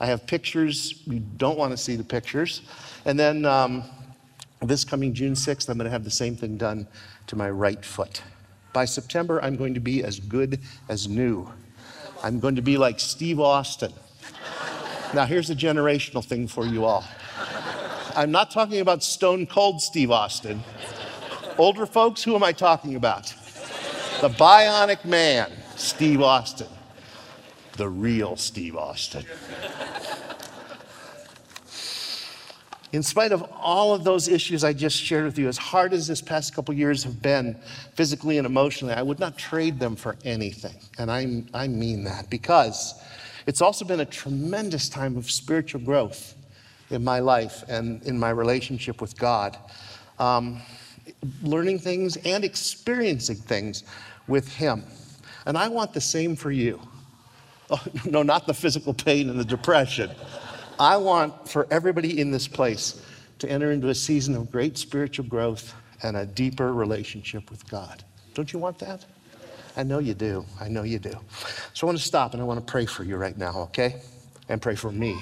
I 0.00 0.06
have 0.06 0.26
pictures. 0.26 1.02
You 1.06 1.20
don't 1.20 1.58
want 1.58 1.72
to 1.72 1.76
see 1.76 1.94
the 1.94 2.02
pictures. 2.02 2.62
And 3.04 3.18
then 3.18 3.44
um, 3.44 3.84
this 4.62 4.84
coming 4.84 5.12
June 5.14 5.34
6th, 5.34 5.68
I'm 5.68 5.78
going 5.78 5.84
to 5.86 5.90
have 5.90 6.04
the 6.04 6.10
same 6.10 6.36
thing 6.36 6.56
done 6.56 6.86
to 7.26 7.36
my 7.36 7.50
right 7.50 7.84
foot. 7.84 8.22
By 8.72 8.84
September, 8.84 9.42
I'm 9.42 9.56
going 9.56 9.74
to 9.74 9.80
be 9.80 10.02
as 10.02 10.20
good 10.20 10.60
as 10.88 11.08
new. 11.08 11.50
I'm 12.22 12.40
going 12.40 12.56
to 12.56 12.62
be 12.62 12.76
like 12.76 13.00
Steve 13.00 13.40
Austin. 13.40 13.92
Now, 15.14 15.24
here's 15.24 15.50
a 15.50 15.54
generational 15.54 16.24
thing 16.24 16.48
for 16.48 16.66
you 16.66 16.84
all. 16.84 17.04
I'm 18.14 18.30
not 18.30 18.50
talking 18.50 18.80
about 18.80 19.02
stone 19.02 19.46
cold 19.46 19.80
Steve 19.80 20.10
Austin. 20.10 20.62
Older 21.58 21.86
folks, 21.86 22.22
who 22.22 22.34
am 22.34 22.42
I 22.42 22.52
talking 22.52 22.96
about? 22.96 23.26
The 24.20 24.30
bionic 24.30 25.04
man, 25.04 25.52
Steve 25.76 26.22
Austin. 26.22 26.68
The 27.76 27.88
real 27.88 28.36
Steve 28.36 28.76
Austin. 28.76 29.24
In 32.92 33.02
spite 33.02 33.32
of 33.32 33.42
all 33.52 33.94
of 33.94 34.04
those 34.04 34.28
issues 34.28 34.62
I 34.62 34.72
just 34.72 34.96
shared 34.96 35.24
with 35.24 35.38
you, 35.38 35.48
as 35.48 35.58
hard 35.58 35.92
as 35.92 36.06
this 36.06 36.22
past 36.22 36.54
couple 36.54 36.72
years 36.74 37.02
have 37.02 37.20
been 37.20 37.56
physically 37.94 38.38
and 38.38 38.46
emotionally, 38.46 38.94
I 38.94 39.02
would 39.02 39.18
not 39.18 39.36
trade 39.36 39.80
them 39.80 39.96
for 39.96 40.16
anything. 40.24 40.76
And 40.98 41.10
I, 41.10 41.42
I 41.52 41.66
mean 41.66 42.04
that 42.04 42.30
because 42.30 42.94
it's 43.46 43.60
also 43.60 43.84
been 43.84 44.00
a 44.00 44.06
tremendous 44.06 44.88
time 44.88 45.16
of 45.16 45.30
spiritual 45.30 45.80
growth 45.80 46.34
in 46.90 47.02
my 47.02 47.18
life 47.18 47.64
and 47.68 48.02
in 48.04 48.18
my 48.18 48.30
relationship 48.30 49.00
with 49.00 49.18
God. 49.18 49.58
Um, 50.18 50.62
learning 51.42 51.78
things 51.78 52.16
and 52.18 52.44
experiencing 52.44 53.36
things 53.36 53.84
with 54.28 54.52
Him. 54.52 54.84
And 55.46 55.56
I 55.56 55.68
want 55.68 55.92
the 55.92 56.00
same 56.00 56.36
for 56.36 56.50
you. 56.50 56.80
Oh, 57.70 57.82
no, 58.04 58.22
not 58.22 58.46
the 58.46 58.54
physical 58.54 58.94
pain 58.94 59.28
and 59.28 59.38
the 59.38 59.44
depression. 59.44 60.10
I 60.78 60.96
want 60.98 61.48
for 61.48 61.66
everybody 61.70 62.20
in 62.20 62.30
this 62.30 62.46
place 62.46 63.02
to 63.38 63.50
enter 63.50 63.72
into 63.72 63.88
a 63.88 63.94
season 63.94 64.34
of 64.34 64.50
great 64.50 64.76
spiritual 64.76 65.24
growth 65.26 65.74
and 66.02 66.16
a 66.16 66.26
deeper 66.26 66.72
relationship 66.72 67.50
with 67.50 67.68
God. 67.68 68.04
Don't 68.34 68.52
you 68.52 68.58
want 68.58 68.78
that? 68.80 69.04
I 69.76 69.82
know 69.82 69.98
you 69.98 70.14
do. 70.14 70.44
I 70.60 70.68
know 70.68 70.82
you 70.82 70.98
do. 70.98 71.14
So 71.74 71.86
I 71.86 71.88
want 71.88 71.98
to 71.98 72.04
stop 72.04 72.32
and 72.32 72.42
I 72.42 72.44
want 72.44 72.64
to 72.64 72.70
pray 72.70 72.86
for 72.86 73.04
you 73.04 73.16
right 73.16 73.36
now, 73.36 73.60
okay? 73.62 74.00
And 74.48 74.60
pray 74.60 74.74
for 74.74 74.90
me. 74.90 75.18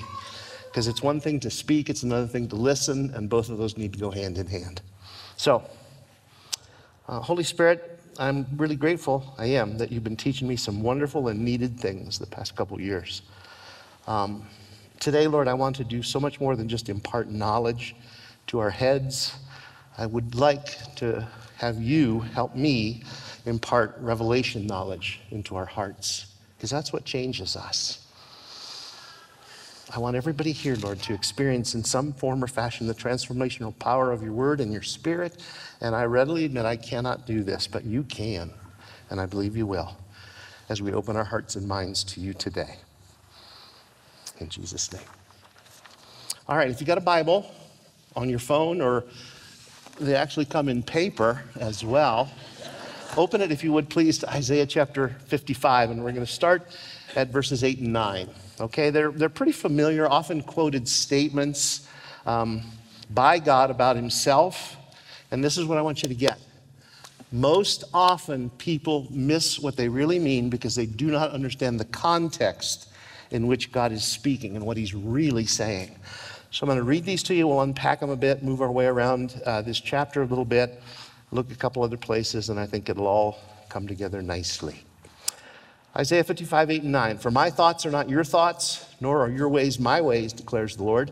Because 0.67 0.89
it's 0.89 1.03
one 1.03 1.21
thing 1.21 1.39
to 1.41 1.51
speak, 1.51 1.89
it's 1.89 2.03
another 2.03 2.27
thing 2.27 2.49
to 2.49 2.57
listen, 2.57 3.13
and 3.15 3.31
both 3.31 3.49
of 3.49 3.59
those 3.59 3.77
need 3.77 3.93
to 3.93 3.99
go 3.99 4.11
hand 4.11 4.39
in 4.39 4.47
hand. 4.49 4.83
So, 5.37 5.63
uh, 7.09 7.21
Holy 7.21 7.45
Spirit, 7.45 8.01
I'm 8.19 8.47
really 8.57 8.75
grateful, 8.75 9.35
I 9.39 9.47
am, 9.47 9.79
that 9.79 9.93
you've 9.93 10.03
been 10.03 10.17
teaching 10.17 10.49
me 10.49 10.57
some 10.57 10.83
wonderful 10.83 11.29
and 11.29 11.45
needed 11.45 11.79
things 11.79 12.19
the 12.19 12.27
past 12.27 12.57
couple 12.57 12.81
years. 12.81 13.23
Um, 14.09 14.47
today, 15.05 15.27
Lord, 15.27 15.49
I 15.49 15.55
want 15.55 15.77
to 15.77 15.85
do 15.85 16.03
so 16.03 16.19
much 16.19 16.41
more 16.41 16.57
than 16.57 16.67
just 16.67 16.89
impart 16.89 17.29
knowledge 17.29 17.95
to 18.47 18.59
our 18.59 18.71
heads. 18.71 19.37
I 19.99 20.07
would 20.07 20.35
like 20.35 20.95
to 20.97 21.29
have 21.59 21.79
you 21.79 22.21
help 22.21 22.57
me 22.57 23.03
impart 23.45 23.99
revelation 24.01 24.67
knowledge 24.67 25.21
into 25.31 25.57
our 25.57 25.67
hearts, 25.67 26.33
because 26.57 26.71
that's 26.71 26.91
what 26.91 27.05
changes 27.05 27.55
us. 27.55 28.01
I 29.95 29.99
want 29.99 30.17
everybody 30.17 30.53
here, 30.53 30.75
Lord, 30.77 31.01
to 31.01 31.13
experience 31.13 31.75
in 31.75 31.85
some 31.85 32.15
form 32.15 32.43
or 32.43 32.47
fashion 32.47 32.87
the 32.87 32.95
transformational 32.95 33.79
power 33.79 34.11
of 34.11 34.23
your 34.23 34.33
word 34.33 34.59
and 34.63 34.73
your 34.73 34.81
spirit. 34.81 35.45
And 35.83 35.95
I 35.95 36.05
readily 36.05 36.47
admit 36.47 36.65
I 36.65 36.77
cannot 36.77 37.27
do 37.27 37.43
this, 37.43 37.67
but 37.67 37.85
you 37.85 38.05
can. 38.05 38.55
And 39.11 39.21
I 39.21 39.27
believe 39.27 39.55
you 39.55 39.67
will 39.67 39.99
as 40.71 40.81
we 40.81 40.95
open 40.95 41.15
our 41.15 41.25
hearts 41.25 41.57
and 41.57 41.69
minds 41.69 42.03
to 42.05 42.21
you 42.21 42.33
today. 42.33 42.77
In 44.39 44.49
Jesus' 44.49 44.93
name. 44.93 45.03
All 46.49 46.57
right, 46.57 46.71
if 46.71 46.81
you 46.81 46.87
got 46.87 46.99
a 46.99 47.03
Bible 47.03 47.51
on 48.17 48.29
your 48.29 48.39
phone, 48.39 48.81
or 48.81 49.05
they 49.99 50.15
actually 50.15 50.45
come 50.45 50.69
in 50.69 50.83
paper 50.83 51.43
as 51.59 51.85
well, 51.85 52.31
open 53.17 53.41
it, 53.41 53.53
if 53.53 53.63
you 53.63 53.73
would 53.73 53.89
please, 53.89 54.19
to 54.19 54.31
Isaiah 54.31 54.67
chapter 54.67 55.17
55. 55.27 55.91
And 55.91 56.05
we're 56.05 56.13
going 56.13 56.27
to 56.27 56.31
start 56.31 56.69
at 57.17 57.29
verses 57.29 57.65
8 57.65 57.79
and 57.79 57.93
9. 57.93 58.29
Okay, 58.61 58.91
they're, 58.91 59.11
they're 59.11 59.29
pretty 59.29 59.53
familiar, 59.53 60.09
often 60.09 60.43
quoted 60.43 60.89
statements 60.89 61.89
um, 62.27 62.63
by 63.11 63.39
God 63.39 63.71
about 63.71 63.97
himself. 63.97 64.77
And 65.31 65.43
this 65.43 65.57
is 65.57 65.65
what 65.65 65.79
I 65.79 65.83
want 65.83 66.03
you 66.03 66.09
to 66.09 66.15
get. 66.15 66.39
Most 67.33 67.85
often, 67.93 68.51
people 68.51 69.09
miss 69.11 69.59
what 69.59 69.77
they 69.77 69.89
really 69.89 70.19
mean 70.19 70.51
because 70.51 70.75
they 70.75 70.87
do 70.87 71.07
not 71.07 71.31
understand 71.31 71.81
the 71.81 71.85
context 71.87 72.91
in 73.35 73.49
which 73.49 73.73
God 73.73 73.91
is 73.91 74.05
speaking 74.05 74.55
and 74.55 74.65
what 74.65 74.77
he's 74.77 74.95
really 74.95 75.45
saying. 75.45 75.97
So 76.53 76.63
I'm 76.63 76.69
going 76.69 76.79
to 76.79 76.85
read 76.85 77.05
these 77.05 77.25
to 77.25 77.35
you. 77.35 77.49
We'll 77.49 77.63
unpack 77.63 77.99
them 77.99 78.11
a 78.11 78.17
bit, 78.17 78.45
move 78.45 78.63
our 78.63 78.71
way 78.71 78.87
around 78.87 79.43
uh, 79.45 79.61
this 79.61 79.81
chapter 79.81 80.23
a 80.23 80.25
little 80.25 80.45
bit, 80.45 80.81
look 81.33 81.51
a 81.51 81.57
couple 81.57 81.83
other 81.83 81.97
places, 81.97 82.49
and 82.49 82.61
I 82.61 82.67
think 82.67 82.89
it'll 82.89 83.09
all 83.09 83.39
come 83.69 83.89
together 83.89 84.23
nicely. 84.23 84.77
Isaiah 85.97 86.23
55, 86.23 86.71
8 86.71 86.83
and 86.83 86.93
9. 86.93 87.19
For 87.19 87.33
my 87.33 87.51
thoughts 87.51 87.85
are 87.85 87.91
not 87.91 88.09
your 88.09 88.23
thoughts, 88.23 88.87
nor 89.01 89.21
are 89.21 89.31
your 89.31 89.49
ways 89.49 89.81
my 89.81 90.01
ways, 90.01 90.33
declares 90.33 90.77
the 90.77 90.85
Lord. 90.85 91.11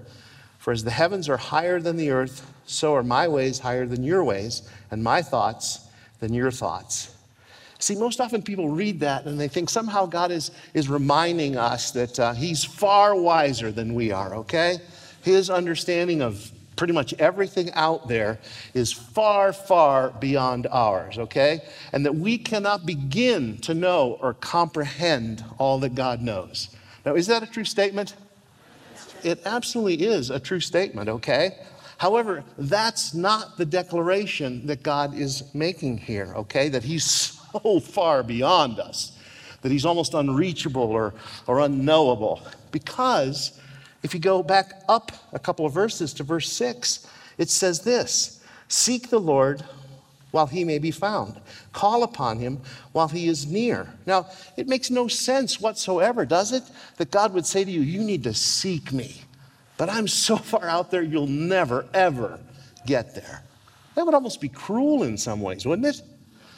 For 0.59 0.73
as 0.73 0.85
the 0.85 0.93
heavens 0.93 1.29
are 1.29 1.37
higher 1.37 1.81
than 1.81 1.97
the 1.97 2.11
earth, 2.11 2.49
so 2.67 2.95
are 2.95 3.02
my 3.02 3.26
ways 3.26 3.59
higher 3.59 3.85
than 3.85 4.05
your 4.05 4.23
ways, 4.23 4.62
and 4.93 5.02
my 5.02 5.23
thoughts 5.23 5.88
than 6.21 6.33
your 6.33 6.52
thoughts. 6.52 7.12
See, 7.83 7.97
most 7.97 8.21
often 8.21 8.43
people 8.43 8.69
read 8.69 9.01
that 9.01 9.25
and 9.25 9.41
they 9.41 9.49
think 9.49 9.69
somehow 9.69 10.07
God 10.07 10.31
is, 10.31 10.53
is 10.73 10.89
reminding 10.89 11.57
us 11.57 11.91
that 11.91 12.21
uh, 12.21 12.33
He's 12.33 12.62
far 12.65 13.17
wiser 13.17 13.73
than 13.73 13.95
we 13.95 14.12
are, 14.12 14.37
okay? 14.37 14.79
His 15.23 15.51
understanding 15.51 16.23
of 16.23 16.53
pretty 16.77 16.93
much 16.93 17.12
everything 17.15 17.73
out 17.73 18.07
there 18.07 18.39
is 18.73 18.93
far, 18.93 19.53
far 19.53 20.11
beyond 20.11 20.69
ours, 20.71 21.19
okay? 21.19 21.61
And 21.93 22.07
that 22.07 22.15
we 22.15 22.39
cannot 22.39 22.87
begin 22.87 23.59
to 23.62 23.75
know 23.75 24.17
or 24.23 24.35
comprehend 24.35 25.45
all 25.59 25.81
that 25.81 25.97
God 25.97 26.23
knows. 26.23 26.69
Now, 27.05 27.17
is 27.17 27.27
that 27.27 27.43
a 27.43 27.47
true 27.47 27.65
statement? 27.65 28.15
It 29.25 29.43
absolutely 29.45 30.07
is 30.07 30.31
a 30.31 30.39
true 30.39 30.61
statement, 30.61 31.09
okay? 31.09 31.57
However, 31.99 32.45
that's 32.57 33.12
not 33.12 33.57
the 33.59 33.67
declaration 33.67 34.69
that 34.69 34.85
God 34.85 35.19
is 35.19 35.53
making 35.53 35.99
here, 35.99 36.33
okay? 36.37 36.69
That 36.69 36.85
He's 36.85 37.41
so 37.52 37.80
far 37.80 38.23
beyond 38.23 38.78
us, 38.78 39.18
that 39.62 39.73
He's 39.73 39.85
almost 39.85 40.14
unreachable 40.14 40.82
or, 40.82 41.14
or 41.47 41.61
unknowable. 41.61 42.42
Because 42.71 43.61
if 44.02 44.14
you 44.14 44.21
go 44.21 44.42
back 44.42 44.82
up 44.88 45.12
a 45.32 45.38
couple 45.38 45.66
of 45.66 45.73
verses 45.73 46.12
to 46.14 46.23
verse 46.23 46.50
6, 46.52 47.06
it 47.38 47.50
says 47.50 47.80
this 47.80 48.42
Seek 48.68 49.11
the 49.11 49.21
Lord 49.21 49.62
while 50.32 50.47
he 50.47 50.64
may 50.64 50.78
be 50.78 50.90
found, 50.90 51.38
call 51.73 52.02
upon 52.02 52.38
him 52.38 52.59
while 52.92 53.09
he 53.09 53.28
is 53.28 53.47
near. 53.47 53.92
Now, 54.06 54.28
it 54.56 54.66
makes 54.66 54.90
no 54.90 55.06
sense 55.06 55.61
whatsoever, 55.61 56.25
does 56.25 56.52
it? 56.52 56.62
That 56.97 57.11
God 57.11 57.35
would 57.35 57.47
say 57.47 57.64
to 57.64 57.71
you, 57.71 57.82
You 57.82 58.02
need 58.02 58.25
to 58.25 58.35
seek 58.35 58.92
me. 58.92 59.14
But 59.76 59.90
I'm 59.90 60.09
so 60.09 60.37
far 60.52 60.64
out 60.64 60.90
there, 60.90 61.02
you'll 61.02 61.26
never, 61.26 61.87
ever 61.94 62.40
get 62.87 63.14
there. 63.14 63.42
That 63.94 64.06
would 64.06 64.14
almost 64.14 64.40
be 64.40 64.49
cruel 64.49 65.02
in 65.02 65.18
some 65.18 65.40
ways, 65.40 65.66
wouldn't 65.66 65.87
it? 65.87 66.02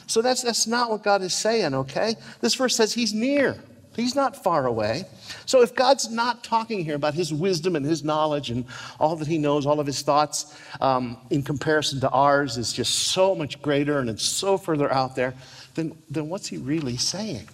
So 0.07 0.21
that's, 0.21 0.43
that's 0.43 0.67
not 0.67 0.89
what 0.89 1.03
God 1.03 1.21
is 1.21 1.33
saying, 1.33 1.73
okay? 1.73 2.15
This 2.41 2.55
verse 2.55 2.75
says 2.75 2.93
he's 2.93 3.13
near. 3.13 3.57
He's 3.95 4.15
not 4.15 4.43
far 4.43 4.67
away. 4.67 5.05
So 5.45 5.61
if 5.61 5.73
God's 5.73 6.09
not 6.09 6.43
talking 6.43 6.83
here 6.83 6.95
about 6.95 7.13
his 7.13 7.33
wisdom 7.33 7.75
and 7.75 7.85
his 7.85 8.03
knowledge 8.03 8.49
and 8.49 8.65
all 8.99 9.15
that 9.15 9.27
he 9.27 9.37
knows, 9.37 9.65
all 9.65 9.79
of 9.79 9.87
his 9.87 10.01
thoughts 10.01 10.59
um, 10.81 11.17
in 11.29 11.43
comparison 11.43 12.01
to 12.01 12.09
ours 12.09 12.57
is 12.57 12.73
just 12.73 12.93
so 12.93 13.33
much 13.33 13.61
greater 13.61 13.99
and 13.99 14.09
it's 14.09 14.23
so 14.23 14.57
further 14.57 14.91
out 14.91 15.15
there, 15.15 15.33
then, 15.75 15.95
then 16.09 16.27
what's 16.27 16.47
he 16.47 16.57
really 16.57 16.97
saying? 16.97 17.47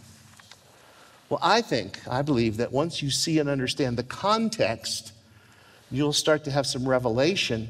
Well, 1.29 1.39
I 1.43 1.61
think, 1.61 1.99
I 2.09 2.23
believe 2.23 2.57
that 2.57 2.71
once 2.71 3.01
you 3.01 3.09
see 3.11 3.39
and 3.39 3.47
understand 3.47 3.97
the 3.97 4.03
context, 4.03 5.13
you'll 5.91 6.11
start 6.11 6.43
to 6.45 6.51
have 6.51 6.65
some 6.65 6.89
revelation. 6.89 7.69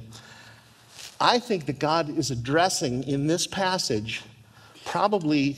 I 1.19 1.39
think 1.39 1.65
that 1.65 1.77
God 1.77 2.09
is 2.17 2.31
addressing 2.31 3.03
in 3.03 3.27
this 3.27 3.45
passage 3.45 4.23
probably 4.85 5.57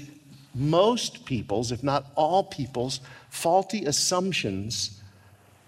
most 0.56 1.26
people's, 1.26 1.72
if 1.72 1.84
not 1.84 2.12
all 2.16 2.44
people's, 2.44 3.00
faulty 3.30 3.86
assumptions 3.86 5.02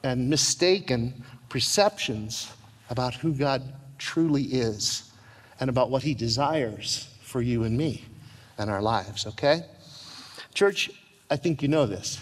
and 0.03 0.29
mistaken 0.29 1.23
perceptions 1.49 2.51
about 2.89 3.15
who 3.15 3.33
God 3.33 3.63
truly 3.97 4.43
is 4.43 5.11
and 5.59 5.69
about 5.69 5.89
what 5.89 6.03
He 6.03 6.13
desires 6.13 7.07
for 7.21 7.41
you 7.41 7.63
and 7.63 7.77
me 7.77 8.03
and 8.57 8.69
our 8.69 8.81
lives, 8.81 9.25
okay? 9.25 9.63
Church, 10.53 10.91
I 11.29 11.35
think 11.35 11.61
you 11.61 11.67
know 11.67 11.85
this. 11.85 12.19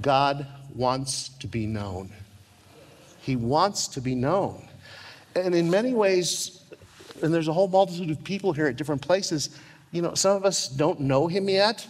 God 0.00 0.46
wants 0.74 1.30
to 1.40 1.46
be 1.46 1.66
known. 1.66 2.10
He 3.20 3.36
wants 3.36 3.88
to 3.88 4.00
be 4.00 4.14
known. 4.14 4.66
And 5.34 5.54
in 5.54 5.70
many 5.70 5.94
ways, 5.94 6.62
and 7.22 7.32
there's 7.32 7.48
a 7.48 7.52
whole 7.52 7.68
multitude 7.68 8.10
of 8.10 8.22
people 8.24 8.52
here 8.52 8.66
at 8.66 8.76
different 8.76 9.02
places 9.02 9.58
you 9.90 10.02
know, 10.02 10.14
some 10.14 10.36
of 10.36 10.44
us 10.44 10.68
don't 10.68 11.00
know 11.00 11.26
him 11.26 11.48
yet. 11.48 11.86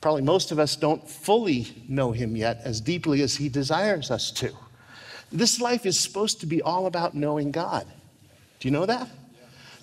Probably 0.00 0.22
most 0.22 0.52
of 0.52 0.58
us 0.58 0.76
don't 0.76 1.08
fully 1.08 1.68
know 1.88 2.12
him 2.12 2.36
yet 2.36 2.60
as 2.64 2.80
deeply 2.80 3.22
as 3.22 3.36
he 3.36 3.48
desires 3.48 4.10
us 4.10 4.30
to. 4.32 4.52
This 5.30 5.60
life 5.60 5.86
is 5.86 5.98
supposed 5.98 6.40
to 6.40 6.46
be 6.46 6.60
all 6.60 6.86
about 6.86 7.14
knowing 7.14 7.52
God. 7.52 7.86
Do 8.60 8.68
you 8.68 8.72
know 8.72 8.86
that? 8.86 9.08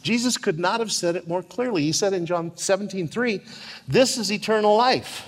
Jesus 0.01 0.37
could 0.37 0.59
not 0.59 0.79
have 0.79 0.91
said 0.91 1.15
it 1.15 1.27
more 1.27 1.43
clearly. 1.43 1.83
He 1.83 1.91
said 1.91 2.13
in 2.13 2.25
John 2.25 2.55
17, 2.55 3.07
3, 3.07 3.41
This 3.87 4.17
is 4.17 4.31
eternal 4.31 4.75
life. 4.75 5.27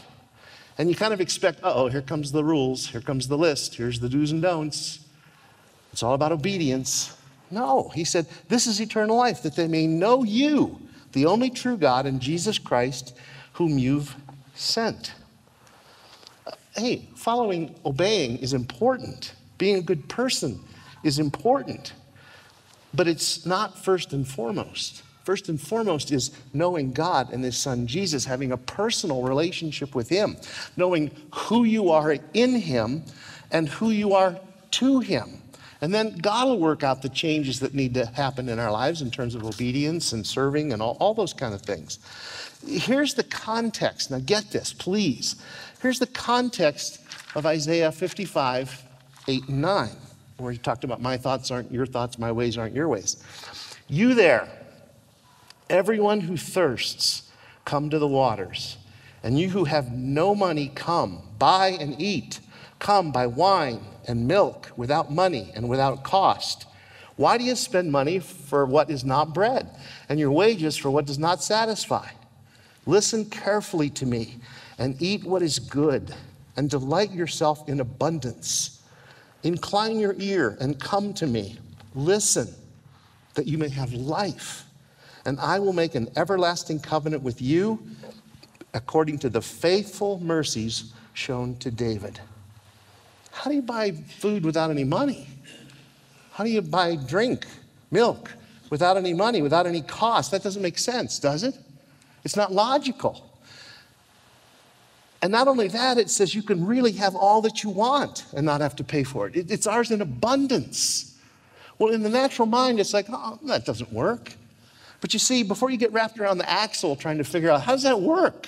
And 0.77 0.89
you 0.89 0.95
kind 0.95 1.13
of 1.13 1.19
expect, 1.19 1.59
oh, 1.63 1.87
here 1.87 2.01
comes 2.01 2.31
the 2.31 2.43
rules, 2.43 2.87
here 2.87 3.01
comes 3.01 3.27
the 3.27 3.37
list, 3.37 3.75
here's 3.75 3.99
the 3.99 4.09
do's 4.09 4.31
and 4.31 4.41
don'ts. 4.41 4.99
It's 5.91 6.03
all 6.03 6.13
about 6.13 6.31
obedience. 6.31 7.15
No, 7.49 7.89
he 7.89 8.05
said, 8.05 8.27
This 8.47 8.67
is 8.67 8.79
eternal 8.79 9.17
life, 9.17 9.43
that 9.43 9.55
they 9.55 9.67
may 9.67 9.87
know 9.87 10.23
you, 10.23 10.79
the 11.11 11.25
only 11.25 11.49
true 11.49 11.77
God, 11.77 12.05
and 12.05 12.19
Jesus 12.19 12.57
Christ, 12.57 13.17
whom 13.53 13.77
you've 13.77 14.15
sent. 14.55 15.13
Uh, 16.45 16.51
hey, 16.75 17.09
following, 17.15 17.75
obeying 17.85 18.37
is 18.37 18.53
important. 18.53 19.33
Being 19.57 19.77
a 19.77 19.81
good 19.81 20.07
person 20.09 20.59
is 21.03 21.19
important. 21.19 21.93
But 22.93 23.07
it's 23.07 23.45
not 23.45 23.77
first 23.77 24.13
and 24.13 24.27
foremost. 24.27 25.03
First 25.23 25.49
and 25.49 25.61
foremost 25.61 26.11
is 26.11 26.31
knowing 26.53 26.91
God 26.91 27.31
and 27.31 27.43
His 27.43 27.57
Son 27.57 27.85
Jesus, 27.87 28.25
having 28.25 28.51
a 28.51 28.57
personal 28.57 29.21
relationship 29.21 29.93
with 29.93 30.09
Him, 30.09 30.35
knowing 30.75 31.11
who 31.33 31.63
you 31.63 31.91
are 31.91 32.17
in 32.33 32.55
Him 32.55 33.03
and 33.51 33.69
who 33.69 33.91
you 33.91 34.13
are 34.13 34.39
to 34.71 34.99
Him. 34.99 35.40
And 35.81 35.93
then 35.93 36.17
God 36.17 36.47
will 36.47 36.59
work 36.59 36.83
out 36.83 37.01
the 37.01 37.09
changes 37.09 37.59
that 37.61 37.73
need 37.73 37.95
to 37.95 38.05
happen 38.05 38.49
in 38.49 38.59
our 38.59 38.71
lives 38.71 39.01
in 39.01 39.09
terms 39.09 39.33
of 39.33 39.43
obedience 39.43 40.13
and 40.13 40.25
serving 40.25 40.73
and 40.73 40.81
all, 40.81 40.95
all 40.99 41.15
those 41.15 41.33
kind 41.33 41.55
of 41.55 41.61
things. 41.63 41.97
Here's 42.65 43.15
the 43.15 43.23
context. 43.23 44.11
Now, 44.11 44.19
get 44.19 44.51
this, 44.51 44.73
please. 44.73 45.41
Here's 45.81 45.97
the 45.97 46.07
context 46.07 47.01
of 47.33 47.47
Isaiah 47.47 47.91
55, 47.91 48.83
8 49.27 49.47
and 49.47 49.61
9, 49.61 49.89
where 50.37 50.51
he 50.51 50.59
talked 50.59 50.83
about 50.83 51.01
my 51.01 51.17
thoughts 51.17 51.49
aren't 51.49 51.71
your 51.71 51.87
thoughts, 51.87 52.19
my 52.19 52.31
ways 52.31 52.59
aren't 52.59 52.75
your 52.75 52.87
ways. 52.87 53.23
You 53.87 54.13
there, 54.13 54.47
everyone 55.69 56.21
who 56.21 56.37
thirsts, 56.37 57.31
come 57.65 57.89
to 57.89 57.97
the 57.97 58.07
waters. 58.07 58.77
And 59.23 59.39
you 59.39 59.49
who 59.49 59.65
have 59.65 59.91
no 59.91 60.35
money, 60.35 60.71
come, 60.73 61.21
buy 61.39 61.69
and 61.69 61.99
eat. 62.01 62.39
Come, 62.81 63.11
buy 63.11 63.27
wine 63.27 63.79
and 64.07 64.27
milk 64.27 64.71
without 64.75 65.11
money 65.11 65.51
and 65.53 65.69
without 65.69 66.03
cost. 66.03 66.65
Why 67.15 67.37
do 67.37 67.43
you 67.43 67.55
spend 67.55 67.91
money 67.91 68.17
for 68.17 68.65
what 68.65 68.89
is 68.89 69.05
not 69.05 69.35
bread, 69.35 69.69
and 70.09 70.19
your 70.19 70.31
wages 70.31 70.75
for 70.75 70.89
what 70.89 71.05
does 71.05 71.19
not 71.19 71.43
satisfy? 71.43 72.07
Listen 72.87 73.25
carefully 73.29 73.91
to 73.91 74.07
me 74.07 74.39
and 74.79 74.99
eat 74.99 75.23
what 75.23 75.43
is 75.43 75.59
good, 75.59 76.15
and 76.57 76.71
delight 76.71 77.11
yourself 77.11 77.69
in 77.69 77.81
abundance. 77.81 78.81
Incline 79.43 79.99
your 79.99 80.15
ear 80.17 80.57
and 80.59 80.79
come 80.79 81.13
to 81.13 81.27
me. 81.27 81.59
Listen, 81.93 82.47
that 83.35 83.45
you 83.45 83.59
may 83.59 83.69
have 83.69 83.93
life. 83.93 84.65
And 85.25 85.39
I 85.39 85.59
will 85.59 85.73
make 85.73 85.93
an 85.93 86.09
everlasting 86.15 86.79
covenant 86.79 87.21
with 87.21 87.43
you 87.43 87.79
according 88.73 89.19
to 89.19 89.29
the 89.29 89.41
faithful 89.41 90.19
mercies 90.19 90.93
shown 91.13 91.57
to 91.57 91.69
David. 91.69 92.19
How 93.31 93.49
do 93.49 93.55
you 93.55 93.61
buy 93.61 93.91
food 93.91 94.45
without 94.45 94.69
any 94.69 94.83
money? 94.83 95.27
How 96.31 96.43
do 96.43 96.49
you 96.49 96.61
buy 96.61 96.95
drink, 96.95 97.45
milk, 97.89 98.31
without 98.69 98.97
any 98.97 99.13
money, 99.13 99.41
without 99.41 99.65
any 99.65 99.81
cost? 99.81 100.31
That 100.31 100.43
doesn't 100.43 100.61
make 100.61 100.77
sense, 100.77 101.19
does 101.19 101.43
it? 101.43 101.57
It's 102.23 102.35
not 102.35 102.51
logical. 102.51 103.27
And 105.21 105.31
not 105.31 105.47
only 105.47 105.67
that, 105.67 105.97
it 105.97 106.09
says 106.09 106.33
you 106.33 106.41
can 106.41 106.65
really 106.65 106.93
have 106.93 107.15
all 107.15 107.41
that 107.41 107.63
you 107.63 107.69
want 107.69 108.25
and 108.33 108.45
not 108.45 108.61
have 108.61 108.75
to 108.77 108.83
pay 108.83 109.03
for 109.03 109.27
it. 109.27 109.51
It's 109.51 109.67
ours 109.67 109.91
in 109.91 110.01
abundance. 110.01 111.15
Well, 111.77 111.93
in 111.93 112.01
the 112.01 112.09
natural 112.09 112.47
mind, 112.47 112.79
it's 112.79 112.93
like, 112.93 113.05
oh, 113.09 113.39
that 113.43 113.65
doesn't 113.65 113.91
work. 113.91 114.33
But 114.99 115.13
you 115.13 115.19
see, 115.19 115.43
before 115.43 115.69
you 115.69 115.77
get 115.77 115.91
wrapped 115.93 116.19
around 116.19 116.37
the 116.37 116.49
axle 116.49 116.95
trying 116.95 117.17
to 117.17 117.23
figure 117.23 117.49
out 117.49 117.61
how 117.61 117.73
does 117.73 117.83
that 117.83 118.01
work, 118.01 118.47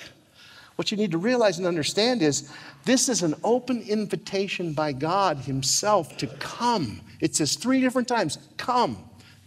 what 0.76 0.90
you 0.90 0.96
need 0.96 1.12
to 1.12 1.18
realize 1.18 1.58
and 1.58 1.66
understand 1.66 2.22
is 2.22 2.50
this 2.84 3.08
is 3.08 3.22
an 3.22 3.34
open 3.44 3.82
invitation 3.82 4.72
by 4.72 4.92
God 4.92 5.38
Himself 5.38 6.16
to 6.18 6.26
come. 6.26 7.00
It 7.20 7.36
says 7.36 7.54
three 7.54 7.80
different 7.80 8.08
times 8.08 8.38
come, 8.56 8.98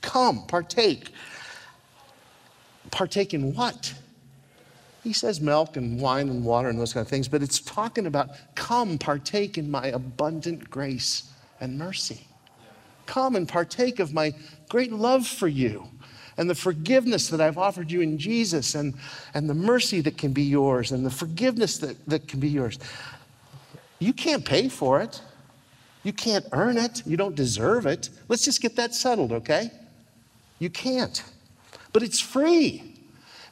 come, 0.01 0.45
partake. 0.47 1.09
Partake 2.91 3.33
in 3.33 3.53
what? 3.53 3.93
He 5.03 5.13
says 5.13 5.39
milk 5.41 5.77
and 5.77 5.99
wine 5.99 6.29
and 6.29 6.43
water 6.43 6.69
and 6.69 6.79
those 6.79 6.93
kind 6.93 7.05
of 7.05 7.09
things, 7.09 7.27
but 7.27 7.41
it's 7.41 7.59
talking 7.59 8.05
about 8.05 8.29
come, 8.55 8.97
partake 8.97 9.57
in 9.57 9.69
my 9.69 9.87
abundant 9.87 10.69
grace 10.69 11.31
and 11.59 11.77
mercy. 11.77 12.27
Come 13.05 13.35
and 13.35 13.47
partake 13.47 13.99
of 13.99 14.13
my 14.13 14.33
great 14.69 14.91
love 14.91 15.25
for 15.25 15.47
you 15.47 15.87
and 16.37 16.49
the 16.49 16.55
forgiveness 16.55 17.29
that 17.29 17.41
I've 17.41 17.57
offered 17.57 17.91
you 17.91 18.01
in 18.01 18.17
Jesus 18.17 18.75
and, 18.75 18.93
and 19.33 19.49
the 19.49 19.53
mercy 19.53 20.01
that 20.01 20.17
can 20.17 20.33
be 20.33 20.43
yours 20.43 20.91
and 20.91 21.05
the 21.05 21.11
forgiveness 21.11 21.79
that, 21.79 21.97
that 22.07 22.27
can 22.27 22.39
be 22.39 22.49
yours. 22.49 22.77
You 23.99 24.13
can't 24.13 24.45
pay 24.45 24.69
for 24.69 25.01
it. 25.01 25.21
You 26.03 26.13
can't 26.13 26.45
earn 26.51 26.77
it. 26.77 27.05
You 27.05 27.17
don't 27.17 27.35
deserve 27.35 27.85
it. 27.85 28.09
Let's 28.27 28.45
just 28.45 28.61
get 28.61 28.75
that 28.75 28.93
settled, 28.93 29.31
okay? 29.31 29.71
You 30.59 30.69
can't. 30.69 31.23
But 31.91 32.03
it's 32.03 32.19
free. 32.19 32.95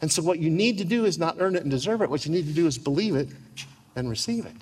And 0.01 0.12
so, 0.12 0.22
what 0.22 0.39
you 0.39 0.50
need 0.50 0.77
to 0.77 0.86
do 0.86 1.06
is 1.06 1.18
not 1.18 1.38
earn 1.39 1.56
it 1.56 1.63
and 1.63 1.72
deserve 1.72 2.01
it. 2.01 2.10
What 2.10 2.25
you 2.25 2.32
need 2.32 2.46
to 2.46 2.54
do 2.54 2.68
is 2.68 2.77
believe 2.77 3.15
it 3.15 3.30
and 3.95 4.10
receive 4.10 4.45
it. 4.45 4.56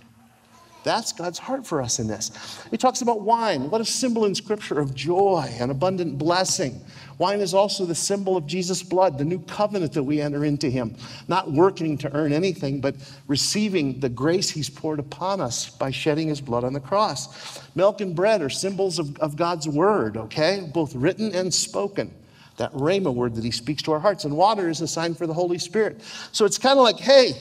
That's 0.83 1.13
God's 1.13 1.39
heart 1.39 1.65
for 1.65 1.81
us 1.81 1.99
in 1.99 2.07
this. 2.07 2.31
He 2.69 2.77
talks 2.77 3.01
about 3.01 3.21
wine. 3.21 3.69
What 3.69 3.81
a 3.81 3.85
symbol 3.85 4.25
in 4.25 4.35
Scripture 4.35 4.79
of 4.79 4.93
joy 4.93 5.49
and 5.59 5.71
abundant 5.71 6.17
blessing. 6.17 6.81
Wine 7.19 7.39
is 7.39 7.53
also 7.53 7.85
the 7.85 7.95
symbol 7.95 8.35
of 8.35 8.47
Jesus' 8.47 8.83
blood, 8.83 9.17
the 9.17 9.23
new 9.23 9.39
covenant 9.39 9.93
that 9.93 10.03
we 10.03 10.19
enter 10.19 10.43
into 10.43 10.69
Him. 10.69 10.95
Not 11.27 11.51
working 11.51 11.97
to 11.99 12.13
earn 12.13 12.33
anything, 12.33 12.81
but 12.81 12.95
receiving 13.27 13.99
the 13.99 14.09
grace 14.09 14.49
He's 14.49 14.69
poured 14.69 14.99
upon 14.99 15.39
us 15.39 15.69
by 15.69 15.91
shedding 15.91 16.27
His 16.27 16.41
blood 16.41 16.63
on 16.63 16.73
the 16.73 16.79
cross. 16.79 17.61
Milk 17.75 18.01
and 18.01 18.15
bread 18.15 18.41
are 18.41 18.49
symbols 18.49 18.99
of, 18.99 19.17
of 19.19 19.35
God's 19.35 19.67
word, 19.67 20.17
okay? 20.17 20.69
Both 20.73 20.95
written 20.95 21.33
and 21.33 21.53
spoken. 21.53 22.13
That 22.57 22.73
rhema 22.73 23.13
word 23.13 23.35
that 23.35 23.43
He 23.43 23.51
speaks 23.51 23.83
to 23.83 23.93
our 23.93 23.99
hearts. 23.99 24.25
And 24.25 24.35
water 24.35 24.69
is 24.69 24.81
a 24.81 24.87
sign 24.87 25.15
for 25.15 25.27
the 25.27 25.33
Holy 25.33 25.59
Spirit. 25.59 26.01
So 26.31 26.45
it's 26.45 26.57
kind 26.57 26.77
of 26.77 26.83
like, 26.83 26.99
hey, 26.99 27.33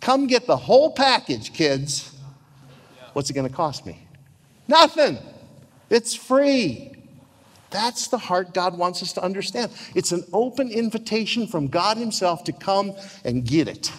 come 0.00 0.26
get 0.26 0.46
the 0.46 0.56
whole 0.56 0.92
package, 0.92 1.52
kids. 1.52 2.13
What's 3.14 3.30
it 3.30 3.32
going 3.32 3.48
to 3.48 3.54
cost 3.54 3.86
me? 3.86 4.06
Nothing. 4.68 5.18
It's 5.88 6.14
free. 6.14 6.90
That's 7.70 8.08
the 8.08 8.18
heart 8.18 8.54
God 8.54 8.78
wants 8.78 9.02
us 9.02 9.12
to 9.14 9.22
understand. 9.22 9.72
It's 9.94 10.12
an 10.12 10.24
open 10.32 10.70
invitation 10.70 11.46
from 11.46 11.68
God 11.68 11.96
Himself 11.96 12.44
to 12.44 12.52
come 12.52 12.92
and 13.24 13.44
get 13.44 13.66
it, 13.66 13.90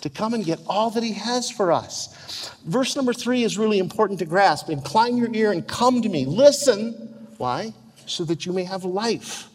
to 0.00 0.08
come 0.08 0.32
and 0.32 0.44
get 0.44 0.60
all 0.66 0.90
that 0.90 1.02
He 1.02 1.12
has 1.12 1.50
for 1.50 1.72
us. 1.72 2.54
Verse 2.64 2.96
number 2.96 3.12
three 3.12 3.42
is 3.42 3.58
really 3.58 3.78
important 3.78 4.18
to 4.20 4.24
grasp. 4.24 4.70
Incline 4.70 5.16
your 5.16 5.32
ear 5.34 5.52
and 5.52 5.66
come 5.66 6.00
to 6.02 6.08
me. 6.08 6.24
Listen. 6.24 6.92
Why? 7.36 7.74
So 8.06 8.24
that 8.24 8.46
you 8.46 8.52
may 8.52 8.64
have 8.64 8.84
life. 8.84 9.48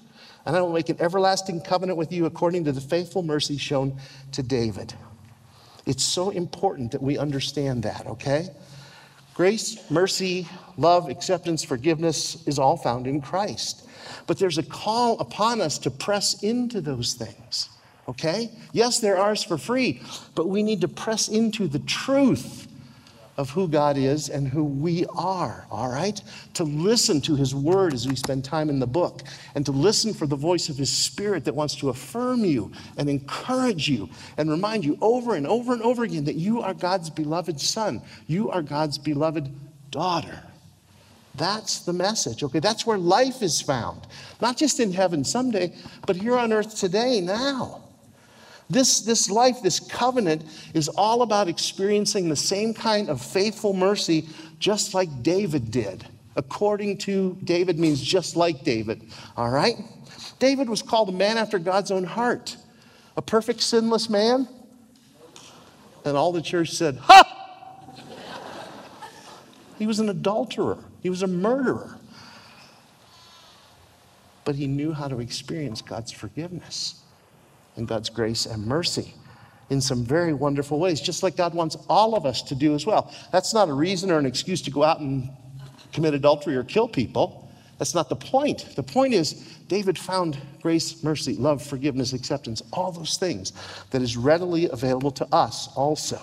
And 0.45 0.55
I 0.55 0.61
will 0.61 0.73
make 0.73 0.89
an 0.89 0.97
everlasting 0.99 1.61
covenant 1.61 1.97
with 1.97 2.11
you 2.11 2.25
according 2.25 2.65
to 2.65 2.71
the 2.71 2.81
faithful 2.81 3.23
mercy 3.23 3.57
shown 3.57 3.99
to 4.33 4.43
David. 4.43 4.93
It's 5.85 6.03
so 6.03 6.29
important 6.31 6.91
that 6.91 7.01
we 7.01 7.17
understand 7.17 7.83
that, 7.83 8.07
okay? 8.07 8.49
Grace, 9.33 9.77
mercy, 9.91 10.47
love, 10.77 11.09
acceptance, 11.09 11.63
forgiveness 11.63 12.45
is 12.47 12.57
all 12.57 12.77
found 12.77 13.05
in 13.05 13.21
Christ. 13.21 13.87
But 14.27 14.39
there's 14.39 14.57
a 14.57 14.63
call 14.63 15.19
upon 15.19 15.61
us 15.61 15.77
to 15.79 15.91
press 15.91 16.41
into 16.41 16.81
those 16.81 17.13
things, 17.13 17.69
okay? 18.07 18.49
Yes, 18.71 18.99
they're 18.99 19.17
ours 19.17 19.43
for 19.43 19.57
free, 19.57 20.01
but 20.35 20.47
we 20.47 20.63
need 20.63 20.81
to 20.81 20.87
press 20.87 21.27
into 21.27 21.67
the 21.67 21.79
truth 21.79 22.64
of 23.37 23.49
who 23.49 23.67
God 23.67 23.97
is 23.97 24.29
and 24.29 24.47
who 24.47 24.63
we 24.63 25.05
are, 25.07 25.67
all 25.69 25.89
right? 25.89 26.21
To 26.53 26.63
listen 26.63 27.19
to 27.21 27.35
His 27.35 27.53
Word 27.53 27.93
as 27.93 28.07
we 28.07 28.15
spend 28.15 28.45
time 28.45 28.69
in 28.69 28.79
the 28.79 28.87
book, 28.87 29.23
and 29.55 29.65
to 29.65 29.71
listen 29.71 30.13
for 30.13 30.25
the 30.25 30.35
voice 30.35 30.69
of 30.69 30.77
His 30.77 30.91
Spirit 30.91 31.45
that 31.45 31.55
wants 31.55 31.75
to 31.77 31.89
affirm 31.89 32.45
you 32.45 32.71
and 32.97 33.09
encourage 33.09 33.89
you 33.89 34.09
and 34.37 34.49
remind 34.49 34.85
you 34.85 34.97
over 35.01 35.35
and 35.35 35.45
over 35.45 35.73
and 35.73 35.81
over 35.81 36.03
again 36.03 36.25
that 36.25 36.35
you 36.35 36.61
are 36.61 36.73
God's 36.73 37.09
beloved 37.09 37.59
son, 37.59 38.01
you 38.27 38.49
are 38.51 38.61
God's 38.61 38.97
beloved 38.97 39.49
daughter. 39.91 40.41
That's 41.35 41.79
the 41.79 41.93
message, 41.93 42.43
okay? 42.43 42.59
That's 42.59 42.85
where 42.85 42.97
life 42.97 43.41
is 43.41 43.61
found. 43.61 44.07
Not 44.41 44.55
just 44.57 44.79
in 44.79 44.93
heaven 44.93 45.25
someday, 45.25 45.73
but 46.07 46.15
here 46.15 46.37
on 46.37 46.53
earth 46.53 46.77
today, 46.77 47.19
now. 47.19 47.84
This, 48.69 49.01
this 49.01 49.29
life, 49.29 49.61
this 49.61 49.79
covenant, 49.79 50.43
is 50.73 50.87
all 50.89 51.21
about 51.21 51.47
experiencing 51.47 52.29
the 52.29 52.35
same 52.35 52.73
kind 52.73 53.09
of 53.09 53.21
faithful 53.21 53.73
mercy 53.73 54.27
just 54.59 54.93
like 54.93 55.21
David 55.21 55.69
did. 55.69 56.05
According 56.35 56.97
to 56.99 57.37
David 57.43 57.79
means 57.79 58.01
just 58.01 58.35
like 58.35 58.63
David, 58.63 59.03
all 59.37 59.49
right? 59.49 59.75
David 60.39 60.67
was 60.67 60.81
called 60.81 61.09
a 61.09 61.13
man 61.13 61.37
after 61.37 61.59
God's 61.59 61.91
own 61.91 62.03
heart, 62.03 62.57
a 63.15 63.21
perfect, 63.21 63.61
sinless 63.61 64.09
man. 64.09 64.47
And 66.03 66.17
all 66.17 66.31
the 66.31 66.41
church 66.41 66.71
said, 66.71 66.97
Ha! 66.97 67.31
he 69.79 69.87
was 69.87 69.99
an 69.99 70.09
adulterer, 70.09 70.83
he 71.01 71.09
was 71.09 71.21
a 71.21 71.27
murderer. 71.27 71.99
But 74.43 74.55
he 74.55 74.67
knew 74.67 74.91
how 74.93 75.07
to 75.07 75.19
experience 75.19 75.81
God's 75.81 76.11
forgiveness 76.11 77.04
and 77.75 77.87
God's 77.87 78.09
grace 78.09 78.45
and 78.45 78.65
mercy 78.65 79.13
in 79.69 79.81
some 79.81 80.03
very 80.03 80.33
wonderful 80.33 80.79
ways, 80.79 81.01
just 81.01 81.23
like 81.23 81.35
God 81.35 81.53
wants 81.53 81.75
all 81.89 82.15
of 82.15 82.25
us 82.25 82.41
to 82.43 82.55
do 82.55 82.75
as 82.75 82.85
well. 82.85 83.13
That's 83.31 83.53
not 83.53 83.69
a 83.69 83.73
reason 83.73 84.11
or 84.11 84.19
an 84.19 84.25
excuse 84.25 84.61
to 84.63 84.71
go 84.71 84.83
out 84.83 84.99
and 84.99 85.29
commit 85.91 86.13
adultery 86.13 86.55
or 86.55 86.63
kill 86.63 86.87
people. 86.87 87.49
That's 87.77 87.95
not 87.95 88.07
the 88.07 88.15
point. 88.15 88.75
The 88.75 88.83
point 88.83 89.13
is, 89.13 89.33
David 89.67 89.97
found 89.97 90.37
grace, 90.61 91.03
mercy, 91.03 91.35
love, 91.35 91.61
forgiveness, 91.63 92.13
acceptance, 92.13 92.61
all 92.71 92.91
those 92.91 93.17
things 93.17 93.53
that 93.91 94.01
is 94.01 94.15
readily 94.15 94.69
available 94.69 95.11
to 95.11 95.27
us 95.33 95.69
also. 95.75 96.19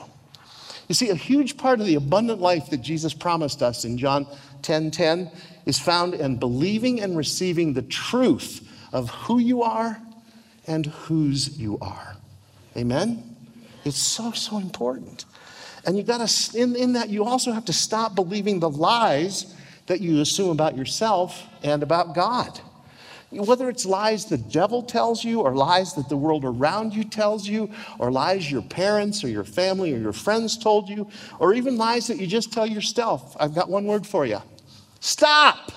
You 0.88 0.94
see, 0.94 1.10
a 1.10 1.14
huge 1.14 1.56
part 1.56 1.80
of 1.80 1.86
the 1.86 1.96
abundant 1.96 2.40
life 2.40 2.70
that 2.70 2.80
Jesus 2.80 3.12
promised 3.12 3.62
us 3.62 3.84
in 3.84 3.98
John 3.98 4.26
10 4.62 4.90
10 4.92 5.30
is 5.66 5.78
found 5.78 6.14
in 6.14 6.36
believing 6.36 7.00
and 7.00 7.16
receiving 7.16 7.72
the 7.72 7.82
truth 7.82 8.68
of 8.92 9.10
who 9.10 9.38
you 9.38 9.62
are 9.62 10.00
and 10.66 10.86
whose 10.86 11.58
you 11.58 11.78
are. 11.80 12.16
Amen? 12.76 13.36
It's 13.84 13.98
so, 13.98 14.32
so 14.32 14.58
important. 14.58 15.24
And 15.84 15.96
you 15.96 16.02
gotta, 16.02 16.30
in, 16.56 16.76
in 16.76 16.92
that, 16.92 17.08
you 17.08 17.24
also 17.24 17.52
have 17.52 17.64
to 17.66 17.72
stop 17.72 18.14
believing 18.14 18.60
the 18.60 18.70
lies 18.70 19.54
that 19.86 20.00
you 20.00 20.20
assume 20.20 20.50
about 20.50 20.76
yourself 20.76 21.42
and 21.62 21.82
about 21.82 22.14
God. 22.14 22.60
Whether 23.30 23.70
it's 23.70 23.86
lies 23.86 24.26
the 24.26 24.36
devil 24.36 24.82
tells 24.82 25.24
you, 25.24 25.40
or 25.40 25.54
lies 25.56 25.94
that 25.94 26.08
the 26.10 26.16
world 26.16 26.44
around 26.44 26.94
you 26.94 27.02
tells 27.02 27.48
you, 27.48 27.70
or 27.98 28.12
lies 28.12 28.50
your 28.50 28.60
parents 28.62 29.24
or 29.24 29.28
your 29.28 29.44
family 29.44 29.92
or 29.94 29.98
your 29.98 30.12
friends 30.12 30.58
told 30.58 30.88
you, 30.88 31.08
or 31.38 31.54
even 31.54 31.78
lies 31.78 32.06
that 32.08 32.18
you 32.18 32.26
just 32.26 32.52
tell 32.52 32.66
yourself, 32.66 33.34
I've 33.40 33.54
got 33.54 33.70
one 33.70 33.86
word 33.86 34.06
for 34.06 34.26
you 34.26 34.40
stop. 35.00 35.72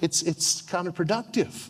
It's, 0.00 0.22
it's 0.22 0.62
counterproductive. 0.62 1.68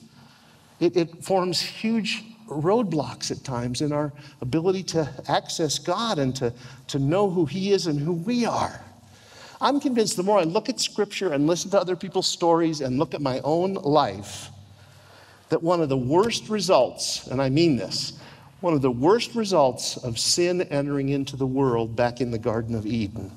It, 0.82 0.96
it 0.96 1.24
forms 1.24 1.60
huge 1.60 2.24
roadblocks 2.48 3.30
at 3.30 3.44
times 3.44 3.82
in 3.82 3.92
our 3.92 4.12
ability 4.40 4.82
to 4.82 5.08
access 5.28 5.78
God 5.78 6.18
and 6.18 6.34
to, 6.36 6.52
to 6.88 6.98
know 6.98 7.30
who 7.30 7.46
He 7.46 7.70
is 7.70 7.86
and 7.86 8.00
who 8.00 8.14
we 8.14 8.44
are. 8.44 8.84
I'm 9.60 9.78
convinced 9.78 10.16
the 10.16 10.24
more 10.24 10.40
I 10.40 10.42
look 10.42 10.68
at 10.68 10.80
Scripture 10.80 11.32
and 11.32 11.46
listen 11.46 11.70
to 11.70 11.80
other 11.80 11.94
people's 11.94 12.26
stories 12.26 12.80
and 12.80 12.98
look 12.98 13.14
at 13.14 13.20
my 13.20 13.38
own 13.44 13.74
life, 13.74 14.48
that 15.50 15.62
one 15.62 15.80
of 15.80 15.88
the 15.88 15.96
worst 15.96 16.48
results, 16.48 17.28
and 17.28 17.40
I 17.40 17.48
mean 17.48 17.76
this, 17.76 18.18
one 18.60 18.74
of 18.74 18.82
the 18.82 18.90
worst 18.90 19.36
results 19.36 19.98
of 19.98 20.18
sin 20.18 20.62
entering 20.62 21.10
into 21.10 21.36
the 21.36 21.46
world 21.46 21.94
back 21.94 22.20
in 22.20 22.32
the 22.32 22.38
Garden 22.38 22.74
of 22.74 22.86
Eden 22.86 23.30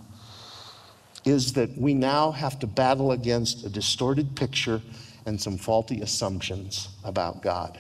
is 1.26 1.54
that 1.54 1.78
we 1.78 1.94
now 1.94 2.32
have 2.32 2.58
to 2.60 2.68
battle 2.68 3.12
against 3.12 3.66
a 3.66 3.70
distorted 3.70 4.36
picture 4.36 4.82
and 5.26 5.40
some 5.40 5.58
faulty 5.58 6.02
assumptions 6.02 6.90
about 7.04 7.42
God. 7.42 7.80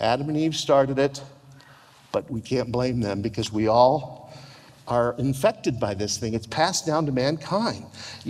Adam 0.00 0.28
and 0.28 0.38
Eve 0.38 0.54
started 0.54 0.98
it, 0.98 1.20
but 2.12 2.30
we 2.30 2.40
can't 2.40 2.70
blame 2.70 3.00
them 3.00 3.20
because 3.20 3.52
we 3.52 3.66
all 3.66 4.32
are 4.86 5.14
infected 5.18 5.78
by 5.78 5.92
this 5.92 6.16
thing. 6.16 6.34
It's 6.34 6.46
passed 6.46 6.86
down 6.86 7.06
to 7.06 7.12
mankind. 7.12 7.84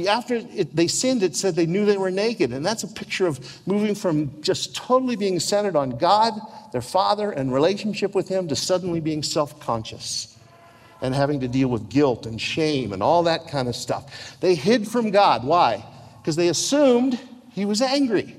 After 0.08 0.36
it, 0.36 0.74
they 0.74 0.88
sinned, 0.88 1.22
it 1.22 1.36
said 1.36 1.54
they 1.54 1.66
knew 1.66 1.84
they 1.84 1.96
were 1.96 2.10
naked. 2.10 2.52
And 2.52 2.66
that's 2.66 2.82
a 2.82 2.88
picture 2.88 3.26
of 3.26 3.40
moving 3.66 3.94
from 3.94 4.42
just 4.42 4.74
totally 4.74 5.14
being 5.14 5.38
centered 5.38 5.76
on 5.76 5.90
God, 5.90 6.34
their 6.72 6.82
Father, 6.82 7.30
and 7.30 7.52
relationship 7.52 8.14
with 8.14 8.28
Him 8.28 8.48
to 8.48 8.56
suddenly 8.56 9.00
being 9.00 9.22
self 9.22 9.60
conscious 9.60 10.36
and 11.00 11.14
having 11.14 11.38
to 11.40 11.48
deal 11.48 11.68
with 11.68 11.88
guilt 11.88 12.26
and 12.26 12.40
shame 12.40 12.92
and 12.92 13.04
all 13.04 13.22
that 13.22 13.46
kind 13.46 13.68
of 13.68 13.76
stuff. 13.76 14.36
They 14.40 14.56
hid 14.56 14.88
from 14.88 15.12
God. 15.12 15.44
Why? 15.44 15.84
Because 16.20 16.34
they 16.34 16.48
assumed 16.48 17.20
He 17.58 17.64
was 17.64 17.82
angry 17.82 18.36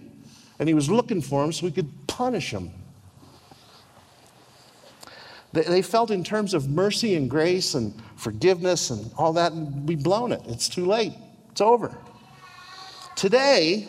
and 0.58 0.68
He 0.68 0.74
was 0.74 0.90
looking 0.90 1.22
for 1.22 1.42
them 1.42 1.52
so 1.52 1.66
He 1.66 1.72
could 1.72 2.08
punish 2.08 2.52
them. 2.52 2.72
They 5.52 5.82
felt 5.82 6.12
in 6.12 6.24
terms 6.24 6.54
of 6.54 6.70
mercy 6.70 7.16
and 7.16 7.30
grace 7.30 7.74
and 7.74 7.94
forgiveness 8.16 8.92
and 8.92 9.12
all 9.18 9.34
that, 9.34 9.52
and 9.52 9.88
we've 9.88 10.04
blown 10.04 10.32
it. 10.32 10.42
It's 10.46 10.70
too 10.70 10.86
late. 10.86 11.14
It's 11.52 11.62
over. 11.62 11.98
Today, 13.16 13.88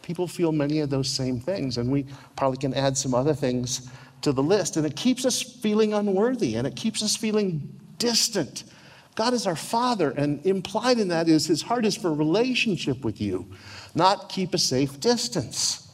people 0.00 0.26
feel 0.26 0.52
many 0.52 0.80
of 0.80 0.88
those 0.88 1.10
same 1.10 1.38
things, 1.38 1.76
and 1.76 1.90
we 1.92 2.06
probably 2.34 2.56
can 2.56 2.72
add 2.72 2.96
some 2.96 3.14
other 3.14 3.34
things 3.34 3.90
to 4.22 4.32
the 4.32 4.42
list. 4.42 4.76
And 4.76 4.86
it 4.86 4.96
keeps 4.96 5.26
us 5.26 5.42
feeling 5.42 5.92
unworthy 5.92 6.56
and 6.56 6.66
it 6.66 6.76
keeps 6.76 7.02
us 7.02 7.14
feeling 7.14 7.78
distant. 7.98 8.64
God 9.14 9.34
is 9.34 9.46
our 9.46 9.56
Father, 9.56 10.10
and 10.10 10.44
implied 10.46 10.98
in 10.98 11.08
that 11.08 11.28
is 11.28 11.46
His 11.46 11.62
heart 11.62 11.84
is 11.84 11.96
for 11.96 12.12
relationship 12.12 13.04
with 13.04 13.20
you, 13.20 13.46
not 13.94 14.28
keep 14.28 14.54
a 14.54 14.58
safe 14.58 14.98
distance. 15.00 15.88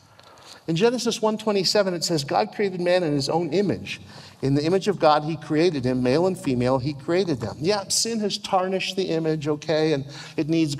In 0.68 0.76
Genesis 0.76 1.18
1:27 1.18 1.94
it 1.94 2.04
says 2.04 2.24
God 2.24 2.52
created 2.54 2.80
man 2.80 3.02
in 3.02 3.12
his 3.12 3.28
own 3.28 3.52
image. 3.52 4.00
In 4.40 4.54
the 4.54 4.64
image 4.64 4.86
of 4.86 5.00
God, 5.00 5.24
He 5.24 5.36
created 5.36 5.84
him, 5.84 6.02
male 6.02 6.26
and 6.26 6.38
female, 6.38 6.78
He 6.78 6.94
created 6.94 7.40
them. 7.40 7.56
Yeah, 7.58 7.88
sin 7.88 8.20
has 8.20 8.38
tarnished 8.38 8.94
the 8.94 9.08
image, 9.08 9.48
okay, 9.48 9.94
and 9.94 10.06
it 10.36 10.48
needs 10.48 10.76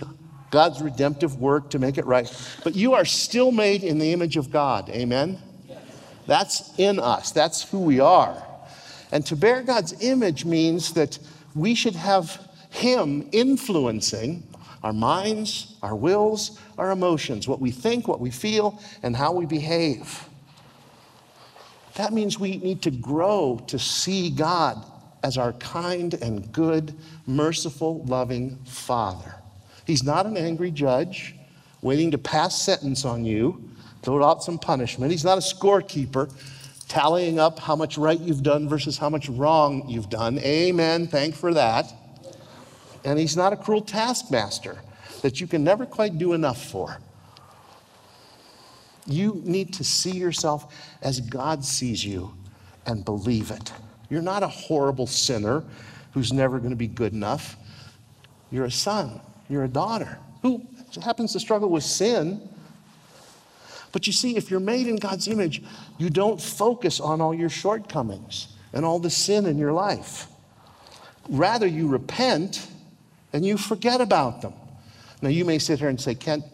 God's 0.50 0.80
redemptive 0.80 1.40
work 1.40 1.70
to 1.70 1.78
make 1.78 1.98
it 1.98 2.06
right. 2.06 2.30
But 2.62 2.76
you 2.76 2.94
are 2.94 3.04
still 3.04 3.50
made 3.50 3.82
in 3.82 3.98
the 3.98 4.12
image 4.12 4.36
of 4.36 4.50
God, 4.50 4.88
amen? 4.90 5.38
That's 6.26 6.78
in 6.78 7.00
us, 7.00 7.32
that's 7.32 7.68
who 7.68 7.80
we 7.80 7.98
are. 7.98 8.44
And 9.10 9.24
to 9.26 9.34
bear 9.34 9.62
God's 9.62 10.04
image 10.04 10.44
means 10.44 10.92
that 10.92 11.18
we 11.54 11.74
should 11.74 11.94
have 11.94 12.48
Him 12.70 13.28
influencing 13.32 14.42
our 14.82 14.92
minds, 14.92 15.76
our 15.82 15.96
wills, 15.96 16.58
our 16.76 16.90
emotions, 16.90 17.48
what 17.48 17.60
we 17.60 17.70
think, 17.70 18.06
what 18.06 18.20
we 18.20 18.30
feel, 18.30 18.80
and 19.02 19.16
how 19.16 19.32
we 19.32 19.46
behave. 19.46 20.28
That 21.96 22.12
means 22.12 22.38
we 22.38 22.58
need 22.58 22.82
to 22.82 22.92
grow 22.92 23.60
to 23.66 23.78
see 23.78 24.30
God 24.30 24.84
as 25.24 25.36
our 25.36 25.52
kind 25.54 26.14
and 26.14 26.52
good, 26.52 26.94
merciful, 27.26 28.04
loving 28.04 28.56
Father. 28.64 29.34
He's 29.84 30.04
not 30.04 30.26
an 30.26 30.36
angry 30.36 30.70
judge 30.70 31.34
waiting 31.82 32.10
to 32.12 32.18
pass 32.18 32.60
sentence 32.60 33.04
on 33.04 33.24
you, 33.24 33.70
throw 34.02 34.22
out 34.22 34.44
some 34.44 34.58
punishment. 34.58 35.10
He's 35.10 35.24
not 35.24 35.38
a 35.38 35.40
scorekeeper 35.40 36.32
tallying 36.88 37.38
up 37.38 37.58
how 37.58 37.76
much 37.76 37.98
right 37.98 38.18
you've 38.18 38.42
done 38.42 38.68
versus 38.68 38.98
how 38.98 39.10
much 39.10 39.28
wrong 39.28 39.88
you've 39.88 40.10
done. 40.10 40.38
Amen. 40.38 41.06
Thank 41.06 41.34
for 41.34 41.54
that. 41.54 41.92
And 43.04 43.18
he's 43.18 43.36
not 43.36 43.52
a 43.52 43.56
cruel 43.56 43.82
taskmaster 43.82 44.78
that 45.22 45.40
you 45.40 45.46
can 45.46 45.62
never 45.62 45.86
quite 45.86 46.18
do 46.18 46.32
enough 46.32 46.64
for. 46.64 46.98
You 49.06 49.40
need 49.44 49.72
to 49.74 49.84
see 49.84 50.10
yourself 50.10 50.74
as 51.02 51.20
God 51.20 51.64
sees 51.64 52.04
you 52.04 52.34
and 52.86 53.04
believe 53.04 53.50
it. 53.50 53.72
You're 54.10 54.22
not 54.22 54.42
a 54.42 54.48
horrible 54.48 55.06
sinner 55.06 55.64
who's 56.12 56.32
never 56.32 56.58
going 56.58 56.70
to 56.70 56.76
be 56.76 56.88
good 56.88 57.12
enough. 57.12 57.56
You're 58.50 58.64
a 58.64 58.70
son, 58.70 59.20
you're 59.48 59.64
a 59.64 59.68
daughter 59.68 60.18
who 60.42 60.66
happens 61.02 61.32
to 61.32 61.40
struggle 61.40 61.68
with 61.68 61.84
sin. 61.84 62.48
But 63.92 64.06
you 64.06 64.12
see, 64.12 64.36
if 64.36 64.50
you're 64.50 64.60
made 64.60 64.86
in 64.86 64.96
God's 64.96 65.28
image, 65.28 65.62
you 65.96 66.10
don't 66.10 66.40
focus 66.40 67.00
on 67.00 67.20
all 67.20 67.34
your 67.34 67.48
shortcomings 67.48 68.48
and 68.72 68.84
all 68.84 68.98
the 68.98 69.10
sin 69.10 69.46
in 69.46 69.58
your 69.58 69.72
life. 69.72 70.26
Rather, 71.28 71.66
you 71.66 71.88
repent 71.88 72.68
and 73.32 73.44
you 73.44 73.56
forget 73.56 74.00
about 74.00 74.42
them. 74.42 74.52
Now, 75.20 75.30
you 75.30 75.44
may 75.44 75.58
sit 75.58 75.78
here 75.78 75.88
and 75.88 76.00
say, 76.00 76.14
Kent, 76.14 76.44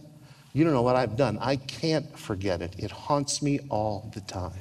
you 0.52 0.64
don't 0.64 0.72
know 0.72 0.82
what 0.82 0.96
I've 0.96 1.16
done. 1.16 1.38
I 1.40 1.56
can't 1.56 2.16
forget 2.18 2.62
it. 2.62 2.74
It 2.78 2.90
haunts 2.90 3.42
me 3.42 3.60
all 3.68 4.10
the 4.14 4.20
time. 4.20 4.52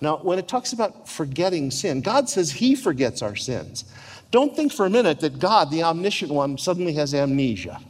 Now, 0.00 0.16
when 0.16 0.38
it 0.38 0.48
talks 0.48 0.72
about 0.72 1.08
forgetting 1.08 1.70
sin, 1.70 2.00
God 2.00 2.28
says 2.28 2.50
He 2.50 2.74
forgets 2.74 3.22
our 3.22 3.36
sins. 3.36 3.84
Don't 4.32 4.56
think 4.56 4.72
for 4.72 4.86
a 4.86 4.90
minute 4.90 5.20
that 5.20 5.38
God, 5.38 5.70
the 5.70 5.84
omniscient 5.84 6.32
one, 6.32 6.58
suddenly 6.58 6.94
has 6.94 7.14
amnesia. 7.14 7.80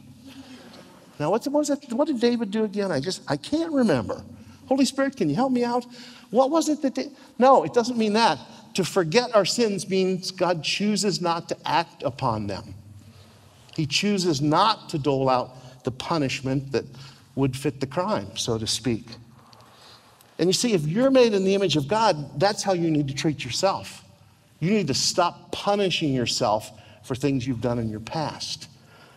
Now, 1.23 1.31
what's, 1.31 1.47
what, 1.47 1.65
that, 1.67 1.93
what 1.93 2.07
did 2.07 2.19
David 2.19 2.51
do 2.51 2.65
again? 2.65 2.91
I 2.91 2.99
just, 2.99 3.21
I 3.29 3.37
can't 3.37 3.71
remember. 3.71 4.21
Holy 4.65 4.83
Spirit, 4.83 5.15
can 5.15 5.29
you 5.29 5.35
help 5.35 5.53
me 5.53 5.63
out? 5.63 5.85
What 6.31 6.51
was 6.51 6.67
it 6.67 6.81
that, 6.81 6.95
did? 6.95 7.15
no, 7.37 7.63
it 7.63 7.73
doesn't 7.73 7.97
mean 7.97 8.11
that. 8.11 8.39
To 8.73 8.83
forget 8.83 9.33
our 9.33 9.45
sins 9.45 9.87
means 9.87 10.31
God 10.31 10.65
chooses 10.65 11.21
not 11.21 11.47
to 11.47 11.57
act 11.65 12.03
upon 12.03 12.47
them. 12.47 12.75
He 13.73 13.85
chooses 13.85 14.41
not 14.41 14.89
to 14.89 14.97
dole 14.97 15.29
out 15.29 15.83
the 15.85 15.91
punishment 15.91 16.73
that 16.73 16.83
would 17.35 17.55
fit 17.55 17.79
the 17.79 17.87
crime, 17.87 18.35
so 18.35 18.57
to 18.57 18.67
speak. 18.67 19.05
And 20.39 20.49
you 20.49 20.53
see, 20.53 20.73
if 20.73 20.85
you're 20.85 21.09
made 21.09 21.33
in 21.33 21.45
the 21.45 21.55
image 21.55 21.77
of 21.77 21.87
God, 21.87 22.37
that's 22.37 22.63
how 22.63 22.73
you 22.73 22.91
need 22.91 23.07
to 23.07 23.13
treat 23.13 23.45
yourself. 23.45 24.03
You 24.59 24.71
need 24.71 24.87
to 24.87 24.93
stop 24.93 25.53
punishing 25.53 26.13
yourself 26.13 26.69
for 27.01 27.15
things 27.15 27.47
you've 27.47 27.61
done 27.61 27.79
in 27.79 27.87
your 27.87 28.01
past. 28.01 28.67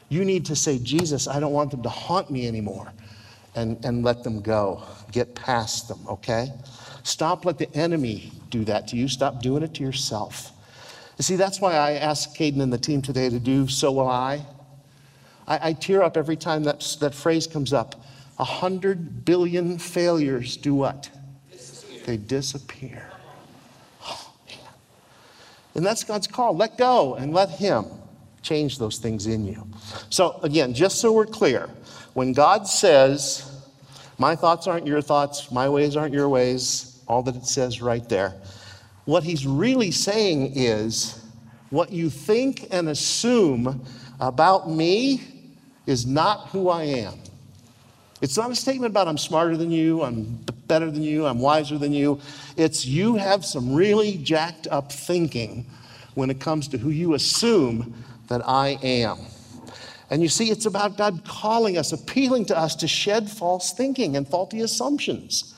You 0.08 0.24
need 0.24 0.46
to 0.46 0.56
say, 0.56 0.78
Jesus, 0.78 1.26
I 1.26 1.40
don't 1.40 1.52
want 1.52 1.70
them 1.70 1.82
to 1.82 1.88
haunt 1.88 2.30
me 2.30 2.46
anymore, 2.46 2.92
and, 3.54 3.82
and 3.84 4.04
let 4.04 4.22
them 4.22 4.40
go. 4.40 4.82
Get 5.10 5.34
past 5.34 5.88
them, 5.88 6.00
okay? 6.08 6.52
Stop 7.02 7.44
let 7.44 7.58
the 7.58 7.72
enemy 7.74 8.32
do 8.50 8.64
that 8.64 8.88
to 8.88 8.96
you. 8.96 9.08
Stop 9.08 9.42
doing 9.42 9.62
it 9.62 9.74
to 9.74 9.82
yourself. 9.82 10.52
You 11.18 11.22
see, 11.22 11.36
that's 11.36 11.60
why 11.60 11.74
I 11.74 11.92
asked 11.92 12.36
Caden 12.36 12.60
and 12.60 12.72
the 12.72 12.78
team 12.78 13.00
today 13.00 13.30
to 13.30 13.38
do 13.38 13.68
So 13.68 13.92
Will 13.92 14.08
I. 14.08 14.44
I, 15.46 15.68
I 15.68 15.72
tear 15.72 16.02
up 16.02 16.16
every 16.16 16.36
time 16.36 16.64
that, 16.64 16.96
that 17.00 17.14
phrase 17.14 17.46
comes 17.46 17.72
up. 17.72 17.94
A 18.38 18.44
hundred 18.44 19.24
billion 19.24 19.78
failures 19.78 20.56
do 20.56 20.74
what? 20.74 21.10
Disappear. 21.50 22.02
They 22.04 22.16
disappear. 22.16 23.10
Oh, 24.04 24.32
and 25.74 25.86
that's 25.86 26.04
God's 26.04 26.26
call. 26.26 26.56
Let 26.56 26.76
go 26.76 27.14
and 27.14 27.32
let 27.32 27.50
Him 27.50 27.86
change 28.46 28.78
those 28.78 28.98
things 28.98 29.26
in 29.26 29.44
you. 29.44 29.66
So, 30.08 30.38
again, 30.42 30.72
just 30.72 31.00
so 31.00 31.12
we're 31.12 31.26
clear, 31.26 31.68
when 32.14 32.32
God 32.32 32.66
says, 32.66 33.60
My 34.18 34.36
thoughts 34.36 34.66
aren't 34.66 34.86
your 34.86 35.02
thoughts, 35.02 35.50
my 35.50 35.68
ways 35.68 35.96
aren't 35.96 36.14
your 36.14 36.28
ways, 36.28 37.02
all 37.08 37.22
that 37.24 37.36
it 37.36 37.46
says 37.46 37.82
right 37.82 38.08
there, 38.08 38.34
what 39.04 39.24
He's 39.24 39.46
really 39.46 39.90
saying 39.90 40.52
is, 40.54 41.20
What 41.70 41.92
you 41.92 42.08
think 42.08 42.68
and 42.70 42.88
assume 42.88 43.84
about 44.20 44.70
me 44.70 45.20
is 45.86 46.06
not 46.06 46.48
who 46.48 46.68
I 46.68 46.84
am. 46.84 47.14
It's 48.22 48.36
not 48.36 48.50
a 48.50 48.54
statement 48.54 48.92
about 48.92 49.08
I'm 49.08 49.18
smarter 49.18 49.56
than 49.56 49.70
you, 49.70 50.02
I'm 50.02 50.38
better 50.68 50.90
than 50.90 51.02
you, 51.02 51.26
I'm 51.26 51.38
wiser 51.38 51.78
than 51.78 51.92
you. 51.92 52.20
It's 52.56 52.86
you 52.86 53.16
have 53.16 53.44
some 53.44 53.74
really 53.74 54.16
jacked 54.18 54.68
up 54.68 54.90
thinking 54.90 55.66
when 56.14 56.30
it 56.30 56.40
comes 56.40 56.66
to 56.68 56.78
who 56.78 56.90
you 56.90 57.14
assume 57.14 57.94
that 58.28 58.46
I 58.46 58.78
am. 58.82 59.18
And 60.10 60.22
you 60.22 60.28
see, 60.28 60.50
it's 60.50 60.66
about 60.66 60.96
God 60.96 61.24
calling 61.24 61.76
us, 61.76 61.92
appealing 61.92 62.44
to 62.46 62.58
us 62.58 62.76
to 62.76 62.88
shed 62.88 63.28
false 63.28 63.72
thinking 63.72 64.16
and 64.16 64.26
faulty 64.26 64.60
assumptions. 64.60 65.54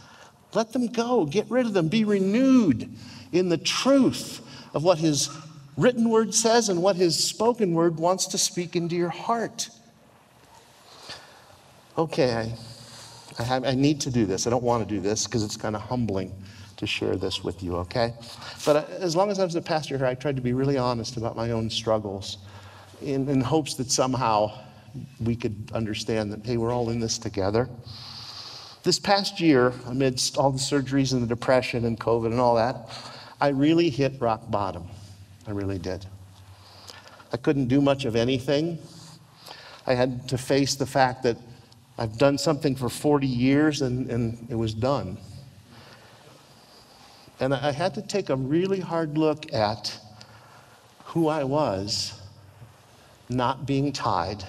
Let 0.55 0.73
them 0.73 0.87
go, 0.87 1.27
get 1.27 1.51
rid 1.51 1.67
of 1.67 1.75
them, 1.75 1.89
be 1.89 2.05
renewed 2.05 2.91
in 3.33 3.51
the 3.51 3.59
truth 3.59 4.41
of 4.73 4.85
what 4.85 4.99
His 4.99 5.29
written 5.77 6.09
word 6.09 6.35
says 6.35 6.71
and 6.71 6.83
what 6.83 6.97
His 6.97 7.23
spoken 7.23 7.75
word 7.75 7.99
wants 7.99 8.27
to 8.29 8.39
speak 8.39 8.75
into 8.75 8.97
your 8.97 9.11
heart. 9.11 9.69
Okay, 11.99 12.33
I, 12.33 12.55
I, 13.39 13.43
have, 13.43 13.65
I 13.65 13.75
need 13.75 14.01
to 14.03 14.11
do 14.11 14.25
this. 14.25 14.47
I 14.47 14.51
don't 14.51 14.63
want 14.63 14.89
to 14.89 14.95
do 14.95 15.01
this 15.01 15.27
because 15.27 15.43
it's 15.43 15.57
kind 15.57 15.77
of 15.77 15.83
humbling 15.83 16.33
to 16.79 16.87
share 16.87 17.17
this 17.17 17.45
with 17.45 17.62
you, 17.62 17.77
okay? 17.77 18.14
But 18.64 18.77
uh, 18.77 18.85
as 19.01 19.14
long 19.14 19.31
as 19.31 19.38
I 19.38 19.45
was 19.45 19.57
a 19.57 19.61
pastor 19.61 19.99
here, 19.99 20.07
I 20.07 20.14
tried 20.14 20.37
to 20.37 20.43
be 20.43 20.53
really 20.53 20.79
honest 20.79 21.17
about 21.17 21.37
my 21.37 21.51
own 21.51 21.69
struggles 21.69 22.38
in, 23.03 23.29
in 23.29 23.41
hopes 23.41 23.75
that 23.75 23.91
somehow 23.91 24.53
we 25.21 25.37
could 25.37 25.71
understand 25.75 26.33
that, 26.33 26.47
hey, 26.47 26.57
we're 26.57 26.73
all 26.73 26.91
in 26.91 27.01
this 27.01 27.19
together. 27.19 27.69
This 28.85 28.99
past 28.99 29.41
year, 29.41 29.73
amidst 29.87 30.38
all 30.38 30.53
the 30.53 30.59
surgeries 30.59 31.12
and 31.12 31.23
the 31.23 31.27
depression 31.27 31.85
and 31.85 31.99
COVID 31.99 32.27
and 32.27 32.41
all 32.41 32.55
that, 32.55 32.88
I 33.41 33.49
really 33.49 33.91
hit 33.91 34.21
rock 34.21 34.49
bottom. 34.51 34.88
I 35.47 35.51
really 35.51 35.79
did. 35.79 36.07
I 37.33 37.37
couldn't 37.37 37.67
do 37.67 37.81
much 37.81 38.05
of 38.05 38.14
anything. 38.14 38.79
I 39.87 39.95
had 39.95 40.29
to 40.29 40.38
face 40.38 40.77
the 40.77 40.87
fact 40.87 41.25
that 41.25 41.37
I've 41.99 42.19
done 42.19 42.38
something 42.38 42.77
for 42.77 42.88
40 42.88 43.27
years 43.27 43.83
and, 43.83 44.09
and 44.11 44.47
it 44.49 44.55
was 44.55 44.75
done. 44.75 45.19
And 47.40 47.55
I 47.55 47.72
had 47.72 47.94
to 47.94 48.03
take 48.03 48.31
a 48.31 48.37
really 48.37 48.81
hard 48.81 49.16
look 49.16 49.53
at 49.53 49.96
who 51.05 51.29
I 51.29 51.44
was, 51.44 52.20
not 53.29 53.66
being 53.66 53.92
tied 53.92 54.44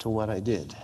to 0.00 0.08
what 0.08 0.28
I 0.28 0.40
did. 0.40 0.74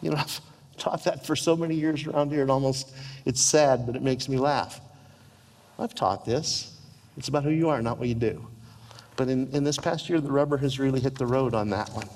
You 0.00 0.10
know, 0.10 0.16
I've 0.18 0.40
taught 0.76 1.04
that 1.04 1.26
for 1.26 1.36
so 1.36 1.56
many 1.56 1.74
years 1.74 2.06
around 2.06 2.30
here, 2.30 2.42
it 2.42 2.50
almost, 2.50 2.92
it's 3.24 3.40
sad, 3.40 3.86
but 3.86 3.94
it 3.94 4.02
makes 4.02 4.28
me 4.28 4.36
laugh. 4.38 4.80
I've 5.78 5.94
taught 5.94 6.24
this. 6.24 6.76
It's 7.16 7.28
about 7.28 7.44
who 7.44 7.50
you 7.50 7.68
are, 7.68 7.82
not 7.82 7.98
what 7.98 8.08
you 8.08 8.14
do. 8.14 8.46
But 9.16 9.28
in, 9.28 9.48
in 9.52 9.64
this 9.64 9.76
past 9.76 10.08
year, 10.08 10.20
the 10.20 10.32
rubber 10.32 10.56
has 10.58 10.78
really 10.78 11.00
hit 11.00 11.16
the 11.16 11.26
road 11.26 11.54
on 11.54 11.70
that 11.70 11.90
one. 11.90 12.08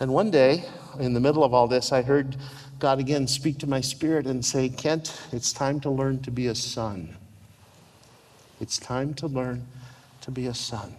And 0.00 0.12
one 0.12 0.30
day, 0.30 0.64
in 0.98 1.14
the 1.14 1.20
middle 1.20 1.44
of 1.44 1.54
all 1.54 1.68
this, 1.68 1.92
I 1.92 2.02
heard 2.02 2.36
God 2.78 2.98
again 2.98 3.26
speak 3.26 3.58
to 3.58 3.66
my 3.66 3.80
spirit 3.80 4.26
and 4.26 4.44
say, 4.44 4.68
Kent, 4.68 5.20
it's 5.32 5.52
time 5.52 5.80
to 5.80 5.90
learn 5.90 6.20
to 6.22 6.30
be 6.30 6.48
a 6.48 6.54
son. 6.54 7.16
It's 8.60 8.78
time 8.78 9.14
to 9.14 9.26
learn 9.26 9.66
to 10.22 10.30
be 10.30 10.46
a 10.46 10.54
son. 10.54 10.94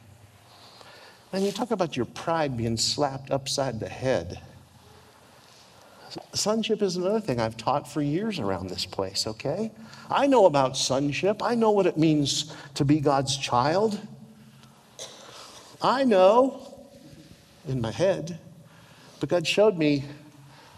And 1.34 1.44
you 1.44 1.52
talk 1.52 1.72
about 1.72 1.98
your 1.98 2.06
pride 2.06 2.56
being 2.56 2.78
slapped 2.78 3.32
upside 3.32 3.80
the 3.80 3.90
head. 3.90 4.40
Sonship 6.34 6.82
is 6.82 6.96
another 6.96 7.20
thing 7.20 7.42
I've 7.42 7.58
taught 7.58 7.92
for 7.92 8.02
years 8.02 8.40
around 8.40 8.70
this 8.70 8.86
place, 8.86 9.28
okay? 9.28 9.72
I 10.10 10.28
know 10.28 10.46
about 10.46 10.78
sonship. 10.78 11.44
I 11.44 11.56
know 11.56 11.72
what 11.72 11.88
it 11.88 11.98
means 11.98 12.56
to 12.76 12.86
be 12.86 13.02
God's 13.02 13.38
child. 13.38 14.00
I 15.82 16.06
know 16.06 16.74
in 17.68 17.82
my 17.82 17.92
head, 17.92 18.40
but 19.20 19.28
God 19.28 19.46
showed 19.46 19.78
me 19.78 20.06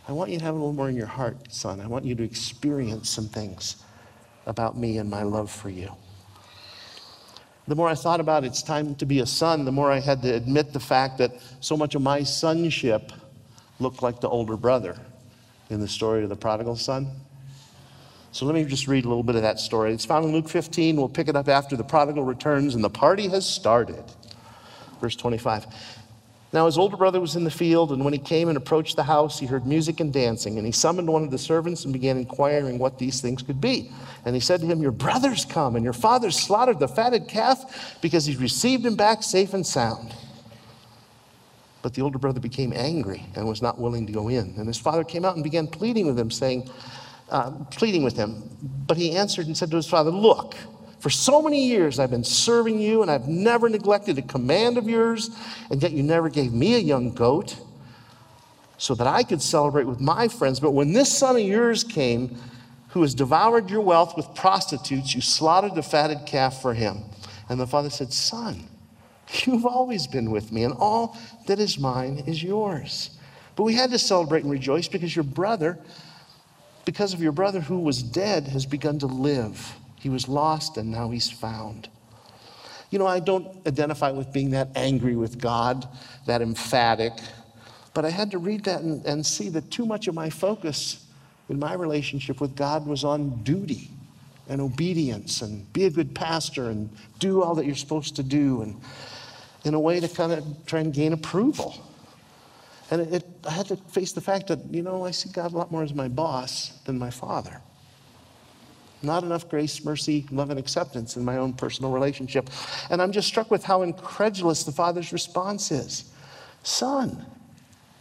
I 0.08 0.14
want 0.14 0.32
you 0.32 0.40
to 0.40 0.46
have 0.46 0.56
a 0.56 0.58
little 0.58 0.74
more 0.74 0.88
in 0.88 0.96
your 0.96 1.08
heart, 1.08 1.52
son. 1.54 1.82
I 1.82 1.88
want 1.88 2.06
you 2.06 2.16
to 2.16 2.24
experience 2.24 3.10
some 3.10 3.28
things 3.28 3.84
about 4.46 4.78
me 4.78 5.00
and 5.00 5.10
my 5.10 5.24
love 5.24 5.52
for 5.52 5.70
you. 5.70 5.92
The 7.68 7.76
more 7.76 7.90
I 7.90 7.96
thought 7.96 8.22
about 8.22 8.46
it's 8.46 8.64
time 8.64 8.96
to 8.96 9.06
be 9.06 9.20
a 9.20 9.26
son, 9.26 9.66
the 9.66 9.72
more 9.74 9.92
I 9.92 10.00
had 10.00 10.22
to 10.22 10.34
admit 10.34 10.72
the 10.72 10.80
fact 10.80 11.18
that 11.18 11.32
so 11.60 11.76
much 11.76 11.96
of 11.96 12.02
my 12.02 12.24
sonship 12.24 13.12
looked 13.80 14.02
like 14.02 14.22
the 14.22 14.30
older 14.30 14.56
brother 14.56 14.98
in 15.70 15.82
the 15.82 15.88
story 15.90 16.24
of 16.24 16.30
the 16.30 16.36
prodigal 16.38 16.78
son. 16.78 17.12
So 18.32 18.46
let 18.46 18.56
me 18.56 18.64
just 18.64 18.88
read 18.88 19.04
a 19.04 19.10
little 19.10 19.24
bit 19.24 19.36
of 19.36 19.42
that 19.42 19.60
story. 19.60 19.92
It's 19.92 20.06
found 20.06 20.24
in 20.24 20.32
Luke 20.32 20.48
15. 20.48 20.96
We'll 20.96 21.10
pick 21.10 21.28
it 21.28 21.36
up 21.36 21.50
after 21.50 21.76
the 21.76 21.84
prodigal 21.84 22.24
returns 22.24 22.76
and 22.76 22.84
the 22.84 22.90
party 22.90 23.28
has 23.28 23.46
started. 23.46 24.04
Verse 25.02 25.18
25. 25.18 25.66
Now 26.54 26.66
his 26.66 26.78
older 26.78 26.96
brother 26.96 27.20
was 27.20 27.36
in 27.36 27.44
the 27.44 27.52
field, 27.52 27.92
and 27.92 28.04
when 28.06 28.14
he 28.14 28.20
came 28.20 28.48
and 28.48 28.58
approached 28.58 28.96
the 28.96 29.04
house, 29.04 29.38
he 29.38 29.46
heard 29.46 29.66
music 29.66 30.00
and 30.00 30.14
dancing. 30.14 30.58
And 30.58 30.66
he 30.66 30.72
summoned 30.72 31.10
one 31.10 31.24
of 31.24 31.32
the 31.32 31.38
servants 31.38 31.84
and 31.84 31.92
began 31.92 32.18
inquiring 32.18 32.80
what 32.80 32.98
these 32.98 33.20
things 33.20 33.42
could 33.42 33.60
be. 33.60 33.92
And 34.24 34.34
he 34.34 34.40
said 34.40 34.62
to 34.62 34.66
him, 34.66 34.82
Your 34.82 34.92
brother's 34.92 35.44
come, 35.44 35.76
and 35.76 35.84
your 35.84 35.94
father 35.94 36.32
slaughtered 36.32 36.80
the 36.80 36.88
fatted 36.88 37.28
calf 37.28 37.98
because 38.02 38.26
he's 38.26 38.38
received 38.38 38.86
him 38.86 38.96
back 38.96 39.24
safe 39.24 39.54
and 39.54 39.66
sound. 39.66 40.16
But 41.82 41.94
the 41.94 42.02
older 42.02 42.18
brother 42.18 42.40
became 42.40 42.74
angry 42.74 43.26
and 43.36 43.48
was 43.48 43.62
not 43.62 43.78
willing 43.78 44.08
to 44.08 44.14
go 44.14 44.30
in. 44.30 44.54
And 44.58 44.68
his 44.68 44.78
father 44.78 45.04
came 45.04 45.26
out 45.26 45.36
and 45.36 45.44
began 45.44 45.68
pleading 45.68 46.08
with 46.08 46.18
him, 46.18 46.32
saying, 46.32 46.70
uh, 47.30 47.52
pleading 47.72 48.04
with 48.04 48.16
him. 48.16 48.42
But 48.88 48.98
he 48.98 49.16
answered 49.16 49.48
and 49.48 49.58
said 49.58 49.70
to 49.72 49.76
his 49.76 49.88
father, 49.88 50.12
Look, 50.12 50.56
for 51.00 51.10
so 51.10 51.42
many 51.42 51.68
years 51.68 52.00
I've 52.00 52.12
been 52.12 52.24
serving 52.24 52.80
you, 52.80 53.02
and 53.02 53.12
I've 53.12 53.28
never 53.28 53.70
neglected 53.70 54.18
a 54.18 54.22
command 54.24 54.78
of 54.78 54.90
yours, 54.90 55.30
and 55.70 55.82
yet 55.82 55.92
you 55.92 56.04
never 56.04 56.30
gave 56.30 56.54
me 56.54 56.76
a 56.76 56.80
young 56.80 57.14
goat 57.14 57.58
so 58.78 58.94
that 58.96 59.08
I 59.08 59.24
could 59.24 59.42
celebrate 59.42 59.86
with 59.86 60.00
my 60.00 60.28
friends. 60.28 60.60
But 60.60 60.72
when 60.72 60.94
this 60.94 61.16
son 61.16 61.36
of 61.36 61.42
yours 61.42 61.84
came, 61.84 62.38
who 62.90 63.02
has 63.02 63.14
devoured 63.14 63.70
your 63.70 63.82
wealth 63.82 64.16
with 64.16 64.34
prostitutes, 64.34 65.14
you 65.14 65.22
slaughtered 65.22 65.76
the 65.76 65.84
fatted 65.84 66.26
calf 66.26 66.62
for 66.62 66.74
him. 66.74 67.04
And 67.50 67.60
the 67.60 67.68
father 67.68 67.90
said, 67.90 68.14
Son, 68.14 68.68
you've 69.46 69.66
always 69.66 70.08
been 70.08 70.32
with 70.32 70.52
me, 70.52 70.64
and 70.64 70.74
all 70.78 71.18
that 71.48 71.60
is 71.60 71.78
mine 71.78 72.24
is 72.26 72.42
yours. 72.42 73.12
But 73.56 73.64
we 73.64 73.74
had 73.74 73.92
to 73.92 74.00
celebrate 74.00 74.44
and 74.44 74.52
rejoice 74.52 74.88
because 74.88 75.16
your 75.16 75.24
brother, 75.24 75.80
because 76.86 77.14
of 77.14 77.22
your 77.22 77.32
brother 77.32 77.60
who 77.60 77.80
was 77.80 78.02
dead, 78.02 78.48
has 78.48 78.66
begun 78.66 79.00
to 79.00 79.08
live. 79.08 79.76
He 80.00 80.10
was 80.10 80.28
lost 80.28 80.78
and 80.78 80.92
now 80.92 81.10
he's 81.10 81.30
found. 81.30 81.90
You 82.90 83.00
know, 83.00 83.08
I 83.08 83.20
don't 83.20 83.66
identify 83.68 84.12
with 84.12 84.32
being 84.32 84.52
that 84.52 84.70
angry 84.76 85.16
with 85.16 85.40
God, 85.40 85.88
that 86.26 86.42
emphatic, 86.42 87.14
but 87.94 88.06
I 88.06 88.10
had 88.10 88.32
to 88.32 88.38
read 88.38 88.64
that 88.66 88.82
and, 88.82 89.06
and 89.06 89.26
see 89.26 89.50
that 89.50 89.72
too 89.72 89.86
much 89.86 90.08
of 90.08 90.16
my 90.16 90.30
focus 90.30 91.06
in 91.50 91.60
my 91.60 91.74
relationship 91.74 92.40
with 92.40 92.56
God 92.56 92.86
was 92.86 93.04
on 93.04 93.44
duty 93.44 93.90
and 94.50 94.62
obedience 94.62 95.42
and 95.42 95.72
be 95.74 95.86
a 95.86 95.90
good 95.90 96.16
pastor 96.16 96.70
and 96.70 96.90
do 97.20 97.42
all 97.42 97.56
that 97.56 97.66
you're 97.66 97.76
supposed 97.76 98.16
to 98.16 98.24
do 98.24 98.62
and 98.62 98.80
in 99.64 99.74
a 99.74 99.80
way 99.80 100.00
to 100.00 100.08
kind 100.08 100.32
of 100.32 100.46
try 100.66 100.80
and 100.80 100.94
gain 100.94 101.14
approval. 101.14 101.76
And 102.90 103.02
it, 103.02 103.14
it, 103.16 103.26
I 103.46 103.52
had 103.52 103.68
to 103.68 103.76
face 103.76 104.14
the 104.14 104.22
fact 104.22 104.48
that, 104.48 104.60
you 104.72 104.82
know, 104.82 105.06
I 105.06 105.12
see 105.12 105.30
God 105.30 105.54
a 105.54 105.58
lot 105.58 105.72
more 105.72 105.84
as 105.84 105.94
my 105.94 106.08
boss 106.08 106.70
than 106.86 106.98
my 106.98 107.10
father. 107.10 107.62
Not 109.04 109.24
enough 109.24 109.48
grace, 109.48 109.84
mercy, 109.84 110.26
love, 110.32 110.50
and 110.50 110.60
acceptance 110.60 111.18
in 111.18 111.24
my 111.24 111.38
own 111.38 111.54
personal 111.54 111.92
relationship. 111.92 112.50
And 112.90 113.02
I'm 113.02 113.12
just 113.12 113.28
struck 113.28 113.52
with 113.52 113.64
how 113.64 113.84
incredulous 113.84 114.64
the 114.64 114.72
father's 114.72 115.14
response 115.14 115.72
is 115.72 116.12
Son, 116.64 117.26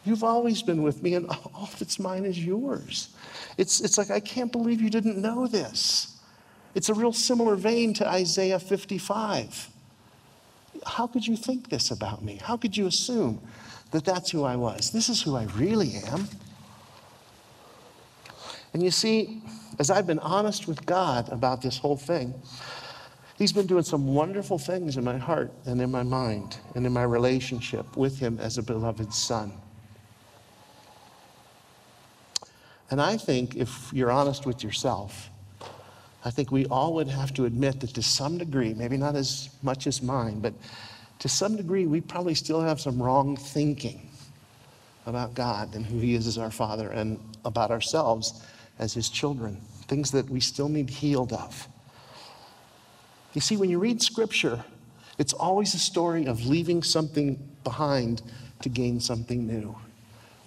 you've 0.05 0.25
always 0.25 0.63
been 0.63 0.83
with 0.83 1.03
me, 1.03 1.15
and 1.15 1.29
all 1.55 1.69
that's 1.79 1.99
mine 1.99 2.25
is 2.25 2.43
yours. 2.43 3.11
It's, 3.59 3.81
it's 3.81 3.99
like, 3.99 4.11
I 4.11 4.21
can't 4.21 4.53
believe 4.53 4.81
you 4.81 4.91
didn't 4.91 5.19
know 5.19 5.47
this. 5.47 6.19
It's 6.75 6.89
a 6.89 6.95
real 6.95 7.13
similar 7.13 7.57
vein 7.57 7.95
to 7.95 8.09
Isaiah 8.09 8.59
55. 8.59 9.71
How 10.85 11.07
could 11.07 11.27
you 11.27 11.37
think 11.37 11.71
this 11.71 11.91
about 11.91 12.23
me? 12.23 12.39
How 12.43 12.57
could 12.57 12.77
you 12.77 12.87
assume 12.87 13.41
that 13.93 14.05
that's 14.05 14.31
who 14.31 14.45
I 14.45 14.57
was? 14.57 14.91
This 14.91 15.09
is 15.09 15.23
who 15.23 15.37
I 15.37 15.45
really 15.57 15.95
am. 16.09 16.29
And 18.75 18.83
you 18.83 18.91
see, 18.91 19.41
as 19.79 19.91
I've 19.91 20.07
been 20.07 20.19
honest 20.21 20.67
with 20.67 20.85
God 20.87 21.31
about 21.31 21.63
this 21.63 21.79
whole 21.79 21.97
thing, 21.97 22.35
He's 23.37 23.53
been 23.53 23.67
doing 23.67 23.83
some 23.83 24.15
wonderful 24.15 24.59
things 24.59 24.97
in 24.97 25.05
my 25.05 25.19
heart 25.19 25.53
and 25.67 25.79
in 25.83 25.91
my 25.91 26.03
mind 26.03 26.57
and 26.75 26.87
in 26.87 26.93
my 26.93 27.03
relationship 27.03 27.95
with 27.95 28.19
Him 28.19 28.39
as 28.41 28.57
a 28.57 28.63
beloved 28.63 29.13
Son. 29.13 29.53
And 32.91 33.01
I 33.01 33.19
think 33.19 33.57
if 33.57 33.93
you're 33.93 34.11
honest 34.11 34.47
with 34.47 34.65
yourself, 34.65 35.29
I 36.25 36.31
think 36.31 36.51
we 36.51 36.65
all 36.67 36.95
would 36.95 37.09
have 37.09 37.35
to 37.35 37.45
admit 37.45 37.81
that 37.81 37.93
to 37.95 38.03
some 38.03 38.39
degree, 38.39 38.73
maybe 38.73 38.97
not 38.97 39.15
as 39.17 39.51
much 39.63 39.87
as 39.87 40.01
mine, 40.01 40.41
but 40.41 40.55
to 41.19 41.29
some 41.29 41.57
degree, 41.57 41.87
we 41.87 42.01
probably 42.01 42.35
still 42.35 42.61
have 42.61 42.81
some 42.81 43.03
wrong 43.03 43.37
thinking 43.37 44.09
about 45.05 45.35
God 45.35 45.75
and 45.75 45.85
who 45.85 45.99
He 45.99 46.15
is 46.15 46.27
as 46.27 46.39
our 46.39 46.51
Father 46.51 46.89
and 46.89 47.21
about 47.45 47.71
ourselves 47.71 48.43
as 48.79 48.95
his 48.95 49.09
children, 49.09 49.61
things 49.89 50.11
that 50.11 50.29
we 50.29 50.41
still 50.41 50.69
need 50.69 50.91
healed 50.91 51.33
of. 51.33 51.69
You 53.33 53.41
see, 53.41 53.57
when 53.57 53.71
you 53.71 53.79
read 53.79 54.03
scripture, 54.03 54.65
it's 55.19 55.33
always 55.33 55.75
a 55.75 55.79
story 55.79 56.27
of 56.27 56.47
leaving 56.47 56.83
something 56.83 57.39
behind 57.65 58.23
to 58.63 58.69
gain 58.69 59.01
something 59.01 59.47
new. 59.47 59.77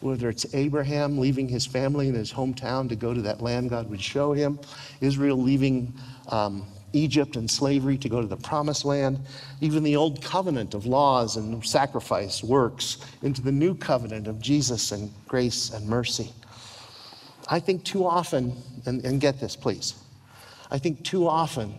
Whether 0.01 0.29
it's 0.29 0.53
Abraham 0.53 1.17
leaving 1.17 1.47
his 1.47 1.65
family 1.65 2.07
and 2.07 2.15
his 2.15 2.31
hometown 2.31 2.87
to 2.89 2.95
go 2.95 3.13
to 3.13 3.21
that 3.23 3.41
land 3.41 3.69
God 3.69 3.89
would 3.89 4.01
show 4.01 4.33
him, 4.33 4.59
Israel 5.01 5.37
leaving 5.37 5.93
um, 6.29 6.65
Egypt 6.93 7.35
and 7.35 7.49
slavery 7.49 7.97
to 7.97 8.09
go 8.09 8.21
to 8.21 8.27
the 8.27 8.37
promised 8.37 8.85
land, 8.85 9.19
even 9.61 9.83
the 9.83 9.95
old 9.95 10.23
covenant 10.23 10.73
of 10.73 10.85
laws 10.85 11.37
and 11.37 11.63
sacrifice 11.65 12.43
works 12.43 12.97
into 13.21 13.41
the 13.41 13.51
new 13.51 13.75
covenant 13.75 14.27
of 14.27 14.39
Jesus 14.39 14.91
and 14.91 15.11
grace 15.27 15.71
and 15.71 15.87
mercy. 15.87 16.31
I 17.49 17.59
think 17.59 17.83
too 17.83 18.05
often, 18.05 18.55
and, 18.85 19.03
and 19.03 19.19
get 19.19 19.39
this 19.39 19.55
please, 19.55 19.95
I 20.69 20.77
think 20.77 21.03
too 21.03 21.27
often 21.27 21.73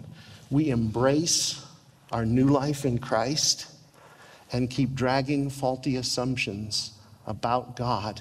we 0.51 0.71
embrace 0.71 1.65
our 2.11 2.27
new 2.27 2.49
life 2.49 2.85
in 2.85 2.99
Christ 2.99 3.67
and 4.53 4.69
keep 4.69 4.95
dragging 4.95 5.49
faulty 5.49 5.97
assumptions 5.97 6.93
about 7.27 7.77
God 7.77 8.21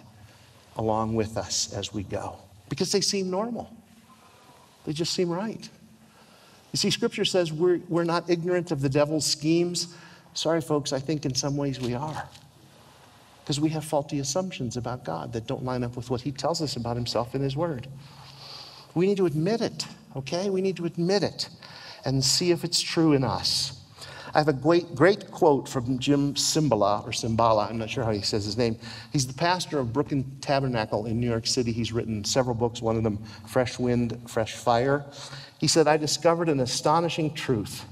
along 0.77 1.15
with 1.15 1.37
us 1.37 1.73
as 1.73 1.91
we 1.91 2.03
go 2.03 2.37
because 2.69 2.91
they 2.91 3.01
seem 3.01 3.31
normal. 3.31 3.75
They 4.85 4.93
just 4.93 5.13
seem 5.13 5.29
right. 5.29 5.69
You 6.71 6.77
see, 6.77 6.91
Scripture 6.91 7.25
says 7.25 7.51
we're, 7.51 7.79
we're 7.89 8.03
not 8.03 8.29
ignorant 8.29 8.71
of 8.71 8.81
the 8.81 8.89
devil's 8.89 9.25
schemes. 9.25 9.95
Sorry, 10.35 10.61
folks, 10.61 10.93
I 10.93 10.99
think 10.99 11.25
in 11.25 11.33
some 11.33 11.57
ways 11.57 11.79
we 11.79 11.95
are. 11.95 12.29
Because 13.49 13.59
we 13.59 13.69
have 13.69 13.83
faulty 13.83 14.19
assumptions 14.19 14.77
about 14.77 15.03
God 15.03 15.33
that 15.33 15.47
don't 15.47 15.63
line 15.63 15.83
up 15.83 15.95
with 15.95 16.11
what 16.11 16.21
he 16.21 16.31
tells 16.31 16.61
us 16.61 16.75
about 16.75 16.95
himself 16.95 17.33
in 17.33 17.41
his 17.41 17.57
word. 17.57 17.87
We 18.93 19.07
need 19.07 19.17
to 19.17 19.25
admit 19.25 19.61
it, 19.61 19.87
okay? 20.15 20.51
We 20.51 20.61
need 20.61 20.77
to 20.77 20.85
admit 20.85 21.23
it 21.23 21.49
and 22.05 22.23
see 22.23 22.51
if 22.51 22.63
it's 22.63 22.79
true 22.79 23.13
in 23.13 23.23
us. 23.23 23.81
I 24.35 24.37
have 24.37 24.49
a 24.49 24.53
great, 24.53 24.93
great 24.93 25.31
quote 25.31 25.67
from 25.67 25.97
Jim 25.97 26.35
Cymbala, 26.35 27.03
or 27.07 27.09
Cymbala, 27.09 27.67
I'm 27.67 27.79
not 27.79 27.89
sure 27.89 28.03
how 28.03 28.11
he 28.11 28.21
says 28.21 28.45
his 28.45 28.55
name. 28.55 28.77
He's 29.11 29.25
the 29.25 29.33
pastor 29.33 29.79
of 29.79 29.91
Brooklyn 29.93 30.31
Tabernacle 30.41 31.07
in 31.07 31.19
New 31.19 31.27
York 31.27 31.47
City. 31.47 31.71
He's 31.71 31.91
written 31.91 32.23
several 32.23 32.53
books, 32.53 32.83
one 32.83 32.97
of 32.97 33.03
them, 33.03 33.17
Fresh 33.47 33.79
Wind, 33.79 34.15
Fresh 34.27 34.57
Fire. 34.57 35.03
He 35.57 35.65
said, 35.65 35.87
I 35.87 35.97
discovered 35.97 36.49
an 36.49 36.59
astonishing 36.59 37.33
truth 37.33 37.83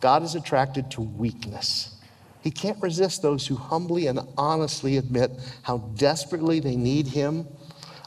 God 0.00 0.22
is 0.22 0.34
attracted 0.34 0.90
to 0.92 1.02
weakness. 1.02 1.93
He 2.44 2.50
can't 2.50 2.80
resist 2.82 3.22
those 3.22 3.46
who 3.46 3.56
humbly 3.56 4.06
and 4.06 4.20
honestly 4.36 4.98
admit 4.98 5.30
how 5.62 5.78
desperately 5.96 6.60
they 6.60 6.76
need 6.76 7.06
Him. 7.06 7.48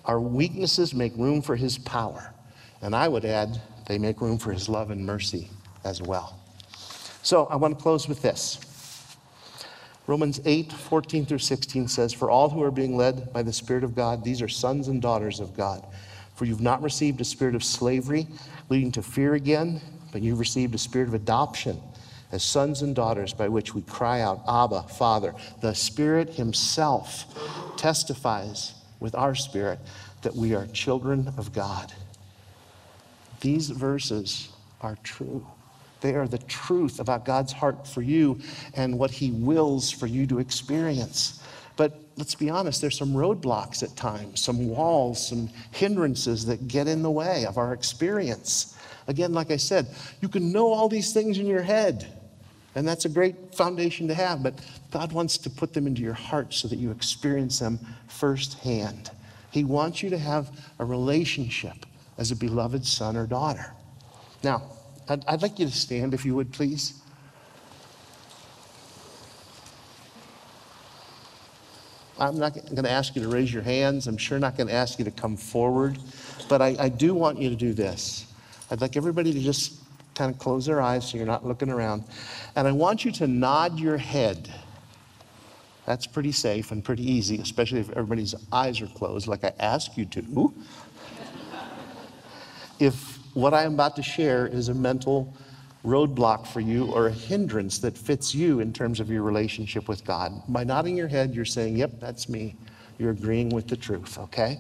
Our 0.06 0.22
weaknesses 0.22 0.94
make 0.94 1.18
room 1.18 1.42
for 1.42 1.56
His 1.56 1.80
power. 1.80 2.36
And 2.84 2.96
I 2.96 3.08
would 3.08 3.26
add, 3.26 3.60
they 3.88 3.98
make 3.98 4.22
room 4.22 4.38
for 4.38 4.54
His 4.54 4.70
love 4.70 4.92
and 4.92 5.04
mercy 5.04 5.50
as 5.84 6.04
well. 6.04 6.40
So 7.24 7.48
I 7.48 7.56
want 7.56 7.80
to 7.80 7.82
close 7.82 8.08
with 8.08 8.22
this. 8.22 8.60
Romans 10.06 10.40
8, 10.46 10.72
14 10.72 11.26
through 11.26 11.40
16 11.40 11.88
says, 11.88 12.14
For 12.14 12.30
all 12.30 12.52
who 12.52 12.62
are 12.62 12.70
being 12.70 12.96
led 12.96 13.34
by 13.34 13.42
the 13.42 13.52
Spirit 13.52 13.84
of 13.84 13.96
God, 13.96 14.24
these 14.24 14.44
are 14.44 14.48
sons 14.48 14.88
and 14.88 15.02
daughters 15.02 15.40
of 15.40 15.58
God. 15.58 15.84
For 16.36 16.46
you've 16.46 16.62
not 16.62 16.84
received 16.84 17.20
a 17.22 17.26
spirit 17.26 17.56
of 17.56 17.64
slavery, 17.64 18.28
leading 18.70 18.92
to 18.92 19.02
fear 19.02 19.34
again, 19.34 19.82
but 20.12 20.22
you've 20.22 20.40
received 20.40 20.76
a 20.76 20.78
spirit 20.78 21.08
of 21.08 21.16
adoption 21.16 21.82
as 22.32 22.44
sons 22.44 22.82
and 22.82 22.96
daughters 22.96 23.34
by 23.34 23.48
which 23.48 23.74
we 23.74 23.82
cry 23.84 24.22
out, 24.22 24.42
Abba, 24.48 24.84
Father. 24.84 25.34
The 25.62 25.74
Spirit 25.74 26.32
Himself 26.32 27.26
testifies 27.78 28.74
with 29.00 29.16
our 29.16 29.36
spirit 29.36 29.80
that 30.22 30.36
we 30.36 30.56
are 30.56 30.66
children 30.68 31.34
of 31.38 31.54
God. 31.54 31.94
These 33.42 33.70
verses 33.70 34.50
are 34.82 34.98
true. 35.04 35.46
They 36.02 36.16
are 36.16 36.28
the 36.28 36.38
truth 36.38 37.00
about 37.00 37.26
God's 37.26 37.54
heart 37.54 37.88
for 37.88 38.02
you 38.02 38.40
and 38.76 39.00
what 39.00 39.12
He 39.12 39.32
wills 39.32 39.92
for 39.92 40.08
you 40.08 40.28
to 40.28 40.40
experience. 40.40 41.42
But 41.76 42.00
let's 42.18 42.36
be 42.36 42.50
honest, 42.50 42.82
there's 42.82 42.98
some 42.98 43.14
roadblocks 43.14 43.84
at 43.84 43.96
times, 43.96 44.42
some 44.42 44.68
walls, 44.68 45.28
some 45.28 45.50
hindrances 45.72 46.46
that 46.48 46.68
get 46.68 46.88
in 46.88 47.04
the 47.04 47.12
way 47.12 47.46
of 47.46 47.58
our 47.58 47.74
experience. 47.74 48.76
Again, 49.08 49.34
like 49.34 49.52
I 49.52 49.58
said, 49.58 49.88
you 50.22 50.28
can 50.28 50.52
know 50.52 50.74
all 50.74 50.90
these 50.90 51.14
things 51.14 51.38
in 51.38 51.46
your 51.46 51.62
head, 51.62 52.08
and 52.78 52.88
that's 52.88 53.06
a 53.06 53.10
great 53.10 53.56
foundation 53.56 54.08
to 54.08 54.14
have, 54.14 54.44
but 54.44 54.54
God 54.92 55.12
wants 55.12 55.40
to 55.40 55.50
put 55.50 55.74
them 55.74 55.88
into 55.88 56.04
your 56.04 56.14
heart 56.14 56.54
so 56.54 56.68
that 56.68 56.76
you 56.76 56.92
experience 56.92 57.58
them 57.58 57.80
firsthand. 58.08 59.10
He 59.50 59.64
wants 59.64 60.04
you 60.04 60.12
to 60.12 60.18
have 60.20 60.52
a 60.78 60.86
relationship 60.86 61.88
as 62.20 62.30
a 62.30 62.36
beloved 62.36 62.86
son 62.86 63.18
or 63.18 63.26
daughter. 63.26 63.74
Now, 64.44 64.62
I'd, 65.10 65.26
I'd 65.26 65.42
like 65.42 65.58
you 65.58 65.66
to 65.66 65.72
stand 65.72 66.14
if 66.14 66.24
you 66.24 66.36
would, 66.36 66.54
please. 66.54 67.02
I'm 72.20 72.38
not 72.38 72.54
going 72.54 72.84
to 72.84 72.92
ask 72.92 73.16
you 73.16 73.24
to 73.24 73.28
raise 73.28 73.52
your 73.52 73.64
hands. 73.64 74.06
I'm 74.06 74.18
sure 74.18 74.38
not 74.38 74.56
going 74.56 74.68
to 74.68 74.76
ask 74.76 75.00
you 75.00 75.06
to 75.06 75.12
come 75.12 75.36
forward. 75.36 75.98
But 76.48 76.62
I, 76.62 76.76
I, 76.80 76.90
do 76.90 77.16
want 77.16 77.40
you 77.40 77.50
to 77.50 77.56
do 77.56 77.74
this. 77.74 78.32
I'd 78.70 78.82
like 78.82 78.96
everybody 78.98 79.34
to 79.34 79.40
just 79.40 79.82
kind 80.18 80.34
of 80.34 80.40
close 80.40 80.66
their 80.66 80.82
eyes 80.82 81.08
so 81.08 81.18
you're 81.18 81.28
not 81.28 81.46
looking 81.46 81.70
around. 81.70 82.04
And 82.56 82.68
I 82.68 82.72
want 82.72 83.06
you 83.06 83.12
to 83.14 83.28
nod 83.28 83.80
your 83.80 83.98
head. 83.98 84.52
That's 85.86 86.08
pretty 86.08 86.32
safe 86.32 86.72
and 86.72 86.84
pretty 86.84 87.10
easy, 87.10 87.40
especially 87.40 87.80
if 87.80 87.90
everybody's 87.92 88.36
eyes 88.52 88.82
are 88.82 88.88
closed, 88.88 89.28
like 89.28 89.44
I 89.44 89.54
ask 89.60 89.96
you 89.96 90.06
to. 90.06 90.54
if 92.80 93.20
what 93.34 93.54
I 93.54 93.64
am 93.64 93.76
about 93.76 93.96
to 93.98 94.04
share 94.04 94.48
is 94.48 94.70
a 94.70 94.74
mental 94.74 95.34
roadblock 95.86 96.48
for 96.48 96.60
you 96.60 96.92
or 96.92 97.08
a 97.08 97.12
hindrance 97.12 97.78
that 97.80 97.98
fits 97.98 98.34
you 98.34 98.60
in 98.60 98.74
terms 98.74 99.00
of 99.00 99.10
your 99.10 99.22
relationship 99.22 99.88
with 99.88 100.04
God. 100.04 100.34
By 100.50 100.64
nodding 100.64 100.98
your 100.98 101.08
head, 101.08 101.34
you're 101.34 101.46
saying, 101.46 101.78
Yep, 101.78 102.00
that's 102.00 102.28
me. 102.28 102.56
You're 102.98 103.12
agreeing 103.12 103.50
with 103.50 103.68
the 103.68 103.78
truth, 103.78 104.18
okay? 104.18 104.60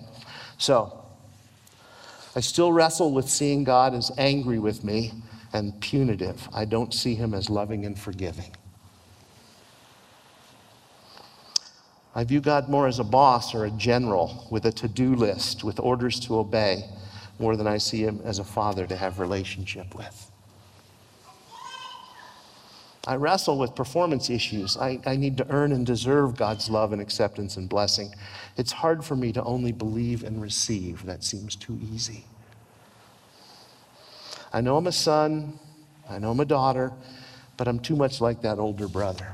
So, 0.59 1.03
I 2.35 2.39
still 2.39 2.71
wrestle 2.71 3.11
with 3.11 3.27
seeing 3.27 3.63
God 3.63 3.95
as 3.95 4.11
angry 4.17 4.59
with 4.59 4.83
me 4.83 5.11
and 5.57 5.79
punitive. 5.81 6.47
I 6.53 6.65
don't 6.65 6.93
see 6.93 7.15
him 7.15 7.33
as 7.33 7.49
loving 7.49 7.85
and 7.85 7.97
forgiving. 7.97 8.55
I 12.15 12.23
view 12.23 12.41
God 12.41 12.67
more 12.67 12.87
as 12.87 12.99
a 12.99 13.03
boss 13.03 13.53
or 13.53 13.65
a 13.65 13.71
general 13.71 14.47
with 14.49 14.65
a 14.65 14.71
to 14.71 14.87
do 14.87 15.13
list, 15.13 15.63
with 15.63 15.79
orders 15.79 16.19
to 16.21 16.39
obey 16.39 16.83
more 17.39 17.55
than 17.55 17.67
I 17.67 17.77
see 17.77 18.03
him 18.03 18.21
as 18.23 18.39
a 18.39 18.43
father 18.43 18.87
to 18.87 18.95
have 18.95 19.19
relationship 19.19 19.93
with. 19.95 20.31
I 23.05 23.15
wrestle 23.15 23.57
with 23.57 23.73
performance 23.73 24.29
issues. 24.29 24.75
I, 24.75 24.99
I 25.05 25.15
need 25.15 25.37
to 25.37 25.47
earn 25.49 25.71
and 25.71 25.85
deserve 25.85 26.35
God's 26.35 26.69
love 26.69 26.91
and 26.91 27.01
acceptance 27.01 27.55
and 27.55 27.69
blessing. 27.69 28.13
It's 28.57 28.71
hard 28.71 29.05
for 29.05 29.15
me 29.15 29.31
to 29.31 29.43
only 29.43 29.71
believe 29.71 30.23
and 30.23 30.41
receive. 30.41 31.05
That 31.05 31.23
seems 31.23 31.55
too 31.55 31.79
easy. 31.93 32.25
I 34.53 34.61
know 34.61 34.77
I'm 34.77 34.87
a 34.87 34.91
son, 34.91 35.59
I 36.09 36.19
know 36.19 36.31
I'm 36.31 36.39
a 36.39 36.45
daughter, 36.45 36.91
but 37.57 37.67
I'm 37.67 37.79
too 37.79 37.95
much 37.95 38.21
like 38.21 38.41
that 38.41 38.59
older 38.59 38.87
brother. 38.87 39.33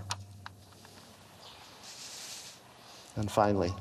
And 3.15 3.30
finally, 3.30 3.71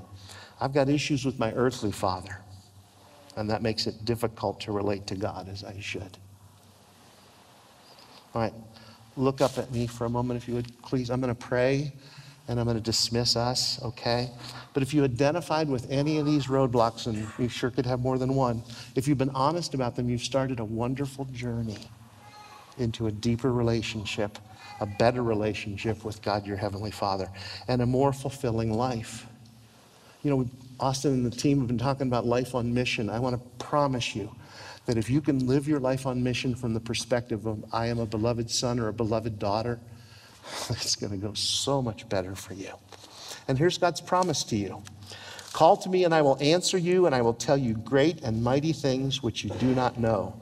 I've 0.60 0.74
got 0.74 0.88
issues 0.88 1.24
with 1.24 1.38
my 1.38 1.52
earthly 1.52 1.92
father. 1.92 2.38
And 3.36 3.48
that 3.50 3.62
makes 3.62 3.86
it 3.86 4.04
difficult 4.04 4.60
to 4.60 4.72
relate 4.72 5.06
to 5.06 5.14
God 5.14 5.48
as 5.48 5.64
I 5.64 5.80
should. 5.80 6.18
All 8.34 8.42
right, 8.42 8.52
look 9.16 9.40
up 9.40 9.56
at 9.56 9.72
me 9.72 9.86
for 9.86 10.04
a 10.04 10.10
moment, 10.10 10.42
if 10.42 10.48
you 10.48 10.54
would, 10.54 10.82
please. 10.82 11.10
I'm 11.10 11.20
going 11.20 11.34
to 11.34 11.40
pray 11.40 11.92
and 12.48 12.59
I'm 12.59 12.66
going 12.66 12.76
to 12.76 12.83
dismiss 12.83 13.37
us, 13.37 13.81
okay? 13.83 14.31
But 14.74 14.83
if 14.83 14.92
you 14.92 15.05
identified 15.05 15.68
with 15.68 15.90
any 15.90 16.18
of 16.18 16.26
these 16.26 16.46
roadblocks, 16.46 17.07
and 17.07 17.26
you 17.38 17.48
sure 17.48 17.70
could 17.70 17.87
have 17.87 18.00
more 18.00 18.18
than 18.18 18.35
one, 18.35 18.62
if 18.96 19.07
you've 19.07 19.18
been 19.18 19.31
honest 19.31 19.74
about 19.74 19.96
them, 19.96 20.09
you've 20.09 20.22
started 20.22 20.61
a 20.61 20.64
wonderful 20.64 21.24
journey 21.26 21.78
into 22.78 23.07
a 23.07 23.12
deeper 23.12 23.52
relationship, 23.52 24.38
a 24.81 24.87
better 24.87 25.22
relationship 25.22 26.05
with 26.05 26.20
God, 26.22 26.46
your 26.46 26.57
Heavenly 26.57 26.90
Father, 26.90 27.28
and 27.68 27.83
a 27.83 27.87
more 27.87 28.12
fulfilling 28.12 28.72
life. 28.72 29.26
You 30.22 30.31
know, 30.31 30.50
Austin 30.81 31.12
and 31.12 31.26
the 31.26 31.31
team 31.31 31.59
have 31.59 31.68
been 31.68 31.78
talking 31.78 32.07
about 32.07 32.26
life 32.26 32.55
on 32.55 32.72
mission. 32.72 33.09
I 33.09 33.18
want 33.18 33.35
to 33.37 33.64
promise 33.64 34.16
you 34.16 34.35
that 34.87 34.96
if 34.98 35.09
you 35.09 35.20
can 35.20 35.46
live 35.46 35.68
your 35.68 35.78
life 35.78 36.07
on 36.07 36.22
mission 36.22 36.55
from 36.55 36.74
the 36.74 36.81
perspective 36.81 37.46
of, 37.46 37.64
I 37.72 37.87
am 37.87 37.98
a 37.98 38.07
beloved 38.07 38.50
son 38.50 38.81
or 38.81 38.88
a 38.88 38.92
beloved 38.92 39.38
daughter, 39.38 39.78
it's 40.70 40.96
going 40.96 41.12
to 41.12 41.18
go 41.18 41.35
so 41.35 41.83
much 41.83 42.09
better 42.09 42.35
for 42.35 42.55
you. 42.55 42.70
And 43.48 43.58
here's 43.58 43.79
God's 43.79 44.00
promise 44.00 44.44
to 44.44 44.56
you 44.56 44.83
Call 45.52 45.77
to 45.79 45.88
me, 45.90 46.04
and 46.04 46.14
I 46.14 46.23
will 46.23 46.38
answer 46.40 46.79
you, 46.79 47.06
and 47.06 47.14
I 47.14 47.21
will 47.21 47.35
tell 47.35 47.58
you 47.58 47.75
great 47.75 48.23
and 48.23 48.42
mighty 48.42 48.73
things 48.73 49.23
which 49.23 49.44
you 49.44 49.50
do 49.58 49.75
not 49.75 49.98
know. 49.98 50.35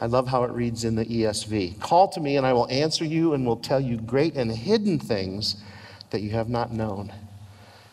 I 0.00 0.06
love 0.06 0.26
how 0.26 0.42
it 0.44 0.50
reads 0.50 0.84
in 0.84 0.96
the 0.96 1.04
ESV. 1.04 1.80
Call 1.80 2.08
to 2.08 2.20
me, 2.20 2.36
and 2.36 2.44
I 2.44 2.52
will 2.52 2.68
answer 2.68 3.04
you, 3.04 3.32
and 3.32 3.46
will 3.46 3.56
tell 3.56 3.80
you 3.80 3.96
great 3.96 4.34
and 4.34 4.50
hidden 4.50 4.98
things 4.98 5.62
that 6.10 6.20
you 6.20 6.30
have 6.30 6.48
not 6.48 6.72
known. 6.72 7.12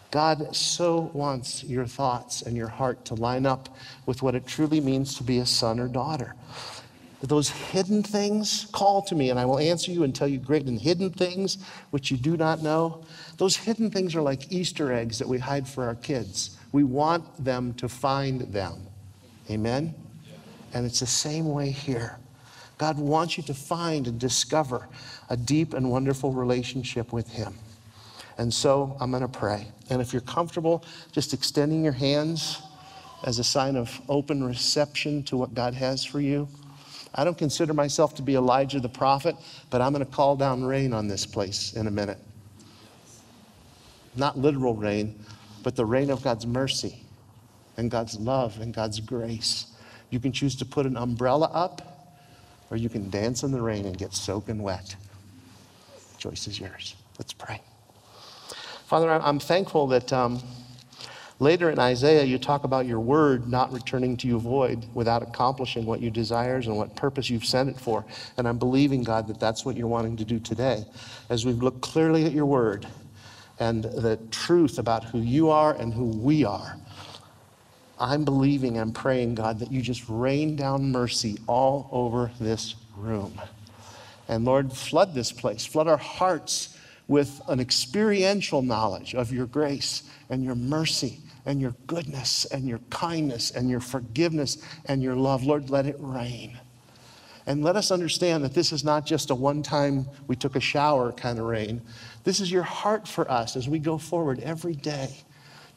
God 0.09 0.55
so 0.55 1.11
wants 1.13 1.63
your 1.63 1.85
thoughts 1.85 2.41
and 2.41 2.57
your 2.57 2.67
heart 2.67 3.05
to 3.05 3.15
line 3.15 3.45
up 3.45 3.69
with 4.05 4.21
what 4.21 4.35
it 4.35 4.45
truly 4.45 4.81
means 4.81 5.15
to 5.15 5.23
be 5.23 5.39
a 5.39 5.45
son 5.45 5.79
or 5.79 5.87
daughter. 5.87 6.35
Those 7.23 7.49
hidden 7.49 8.03
things, 8.03 8.67
call 8.73 9.01
to 9.03 9.15
me 9.15 9.29
and 9.29 9.39
I 9.39 9.45
will 9.45 9.59
answer 9.59 9.91
you 9.91 10.03
and 10.03 10.13
tell 10.13 10.27
you 10.27 10.39
great 10.39 10.65
and 10.65 10.79
hidden 10.79 11.09
things 11.09 11.57
which 11.91 12.11
you 12.11 12.17
do 12.17 12.35
not 12.35 12.61
know. 12.61 13.05
Those 13.37 13.55
hidden 13.55 13.89
things 13.89 14.13
are 14.13 14.21
like 14.21 14.51
Easter 14.51 14.91
eggs 14.91 15.19
that 15.19 15.27
we 15.27 15.39
hide 15.39 15.65
for 15.65 15.85
our 15.85 15.95
kids. 15.95 16.57
We 16.73 16.83
want 16.83 17.43
them 17.43 17.73
to 17.75 17.87
find 17.87 18.41
them. 18.51 18.87
Amen? 19.49 19.95
And 20.73 20.85
it's 20.85 20.99
the 20.99 21.05
same 21.05 21.49
way 21.49 21.69
here. 21.69 22.17
God 22.77 22.97
wants 22.97 23.37
you 23.37 23.43
to 23.43 23.53
find 23.53 24.07
and 24.07 24.19
discover 24.19 24.89
a 25.29 25.37
deep 25.37 25.73
and 25.73 25.89
wonderful 25.89 26.33
relationship 26.33 27.13
with 27.13 27.29
Him. 27.29 27.53
And 28.37 28.53
so 28.53 28.97
I'm 28.99 29.11
going 29.11 29.21
to 29.21 29.29
pray. 29.29 29.67
And 29.89 30.01
if 30.01 30.11
you're 30.11 30.21
comfortable 30.23 30.83
just 31.13 31.33
extending 31.33 31.83
your 31.83 31.93
hands 31.93 32.61
as 33.23 33.39
a 33.39 33.43
sign 33.43 33.77
of 33.77 34.01
open 34.09 34.43
reception 34.43 35.23
to 35.23 35.37
what 35.37 35.53
God 35.53 35.73
has 35.75 36.03
for 36.03 36.19
you, 36.19 36.49
I 37.15 37.23
don't 37.23 37.37
consider 37.37 37.73
myself 37.73 38.15
to 38.15 38.21
be 38.21 38.35
Elijah 38.35 38.79
the 38.79 38.89
prophet, 38.89 39.35
but 39.69 39.81
I'm 39.81 39.93
going 39.93 40.05
to 40.05 40.11
call 40.11 40.35
down 40.35 40.63
rain 40.63 40.93
on 40.93 41.07
this 41.07 41.25
place 41.25 41.73
in 41.73 41.87
a 41.87 41.91
minute. 41.91 42.17
Not 44.15 44.37
literal 44.37 44.75
rain, 44.75 45.23
but 45.63 45.75
the 45.75 45.85
rain 45.85 46.09
of 46.09 46.23
God's 46.23 46.45
mercy 46.45 47.03
and 47.77 47.89
God's 47.89 48.19
love 48.19 48.59
and 48.59 48.73
God's 48.73 48.99
grace. 48.99 49.67
You 50.09 50.19
can 50.19 50.31
choose 50.31 50.55
to 50.57 50.65
put 50.65 50.85
an 50.85 50.97
umbrella 50.97 51.49
up, 51.53 52.11
or 52.69 52.77
you 52.77 52.89
can 52.89 53.09
dance 53.09 53.43
in 53.43 53.51
the 53.51 53.61
rain 53.61 53.85
and 53.85 53.97
get 53.97 54.13
soaking 54.13 54.61
wet. 54.61 54.95
The 56.13 56.17
choice 56.17 56.47
is 56.47 56.59
yours. 56.59 56.95
Let's 57.19 57.33
pray. 57.33 57.61
Father, 58.85 59.09
I'm 59.09 59.39
thankful 59.39 59.87
that 59.87 60.11
um, 60.13 60.41
later 61.39 61.69
in 61.69 61.79
Isaiah 61.79 62.23
you 62.23 62.37
talk 62.37 62.63
about 62.63 62.85
your 62.85 62.99
word 62.99 63.47
not 63.47 63.71
returning 63.71 64.17
to 64.17 64.27
you 64.27 64.39
void 64.39 64.85
without 64.93 65.23
accomplishing 65.23 65.85
what 65.85 66.01
you 66.01 66.09
desires 66.09 66.67
and 66.67 66.77
what 66.77 66.95
purpose 66.95 67.29
you've 67.29 67.45
sent 67.45 67.69
it 67.69 67.79
for. 67.79 68.05
And 68.37 68.47
I'm 68.47 68.57
believing, 68.57 69.03
God, 69.03 69.27
that 69.27 69.39
that's 69.39 69.65
what 69.65 69.75
you're 69.75 69.87
wanting 69.87 70.17
to 70.17 70.25
do 70.25 70.39
today. 70.39 70.85
As 71.29 71.45
we 71.45 71.53
look 71.53 71.81
clearly 71.81 72.25
at 72.25 72.31
your 72.31 72.45
word 72.45 72.87
and 73.59 73.83
the 73.83 74.17
truth 74.31 74.79
about 74.79 75.03
who 75.03 75.19
you 75.19 75.49
are 75.49 75.73
and 75.73 75.93
who 75.93 76.05
we 76.05 76.45
are, 76.45 76.77
I'm 77.99 78.25
believing 78.25 78.77
and 78.77 78.93
praying, 78.93 79.35
God, 79.35 79.59
that 79.59 79.71
you 79.71 79.81
just 79.81 80.03
rain 80.09 80.55
down 80.55 80.91
mercy 80.91 81.37
all 81.47 81.87
over 81.91 82.31
this 82.39 82.75
room. 82.97 83.39
And 84.27 84.45
Lord, 84.45 84.73
flood 84.73 85.13
this 85.13 85.31
place, 85.31 85.65
flood 85.65 85.87
our 85.87 85.97
hearts 85.97 86.72
with 87.07 87.41
an 87.47 87.59
experiential 87.59 88.61
knowledge 88.61 89.13
of 89.13 89.31
your 89.31 89.45
grace 89.45 90.03
and 90.29 90.43
your 90.43 90.55
mercy 90.55 91.19
and 91.45 91.61
your 91.61 91.75
goodness 91.87 92.45
and 92.45 92.67
your 92.67 92.79
kindness 92.89 93.51
and 93.51 93.69
your 93.69 93.79
forgiveness 93.79 94.57
and 94.85 95.03
your 95.03 95.15
love. 95.15 95.43
Lord, 95.43 95.69
let 95.69 95.85
it 95.85 95.97
rain. 95.99 96.57
And 97.45 97.63
let 97.63 97.75
us 97.75 97.91
understand 97.91 98.43
that 98.45 98.53
this 98.53 98.71
is 98.71 98.85
not 98.85 99.05
just 99.05 99.29
a 99.29 99.35
one 99.35 99.61
time 99.63 100.07
we 100.27 100.35
took 100.35 100.55
a 100.55 100.61
shower 100.61 101.11
kind 101.11 101.39
of 101.39 101.45
rain. 101.45 101.81
This 102.23 102.39
is 102.39 102.49
your 102.49 102.63
heart 102.63 103.07
for 103.07 103.29
us 103.29 103.57
as 103.57 103.67
we 103.67 103.79
go 103.79 103.97
forward 103.97 104.39
every 104.39 104.75
day. 104.75 105.17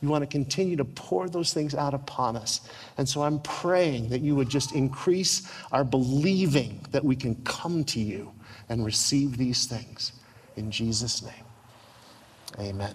You 0.00 0.08
want 0.08 0.22
to 0.22 0.28
continue 0.28 0.76
to 0.76 0.84
pour 0.84 1.28
those 1.28 1.52
things 1.52 1.74
out 1.74 1.94
upon 1.94 2.36
us. 2.36 2.60
And 2.98 3.08
so 3.08 3.22
I'm 3.22 3.40
praying 3.40 4.10
that 4.10 4.20
you 4.20 4.36
would 4.36 4.48
just 4.48 4.74
increase 4.74 5.50
our 5.72 5.84
believing 5.84 6.84
that 6.92 7.04
we 7.04 7.16
can 7.16 7.34
come 7.42 7.82
to 7.84 8.00
you 8.00 8.32
and 8.68 8.84
receive 8.84 9.36
these 9.36 9.66
things. 9.66 10.12
In 10.56 10.70
Jesus' 10.70 11.22
name, 11.22 11.44
amen. 12.58 12.94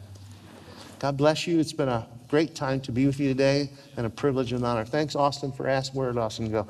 God 1.00 1.18
bless 1.18 1.48
you. 1.48 1.60
It's 1.60 1.74
been 1.74 1.90
a 1.90 2.08
great 2.28 2.56
time 2.56 2.80
to 2.82 2.92
be 2.92 3.06
with 3.06 3.20
you 3.20 3.28
today 3.28 3.70
and 3.98 4.06
a 4.06 4.10
privilege 4.10 4.54
and 4.54 4.64
honor. 4.66 4.86
Thanks, 4.86 5.16
Austin, 5.16 5.52
for 5.52 5.68
asking. 5.68 6.00
Where 6.00 6.12
did 6.12 6.20
Austin 6.20 6.52
go? 6.52 6.68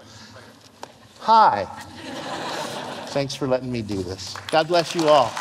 Hi. 1.20 1.66
Thanks 3.10 3.36
for 3.36 3.48
letting 3.48 3.72
me 3.72 3.82
do 3.82 4.02
this. 4.04 4.36
God 4.50 4.68
bless 4.68 4.96
you 4.96 5.08
all. 5.08 5.32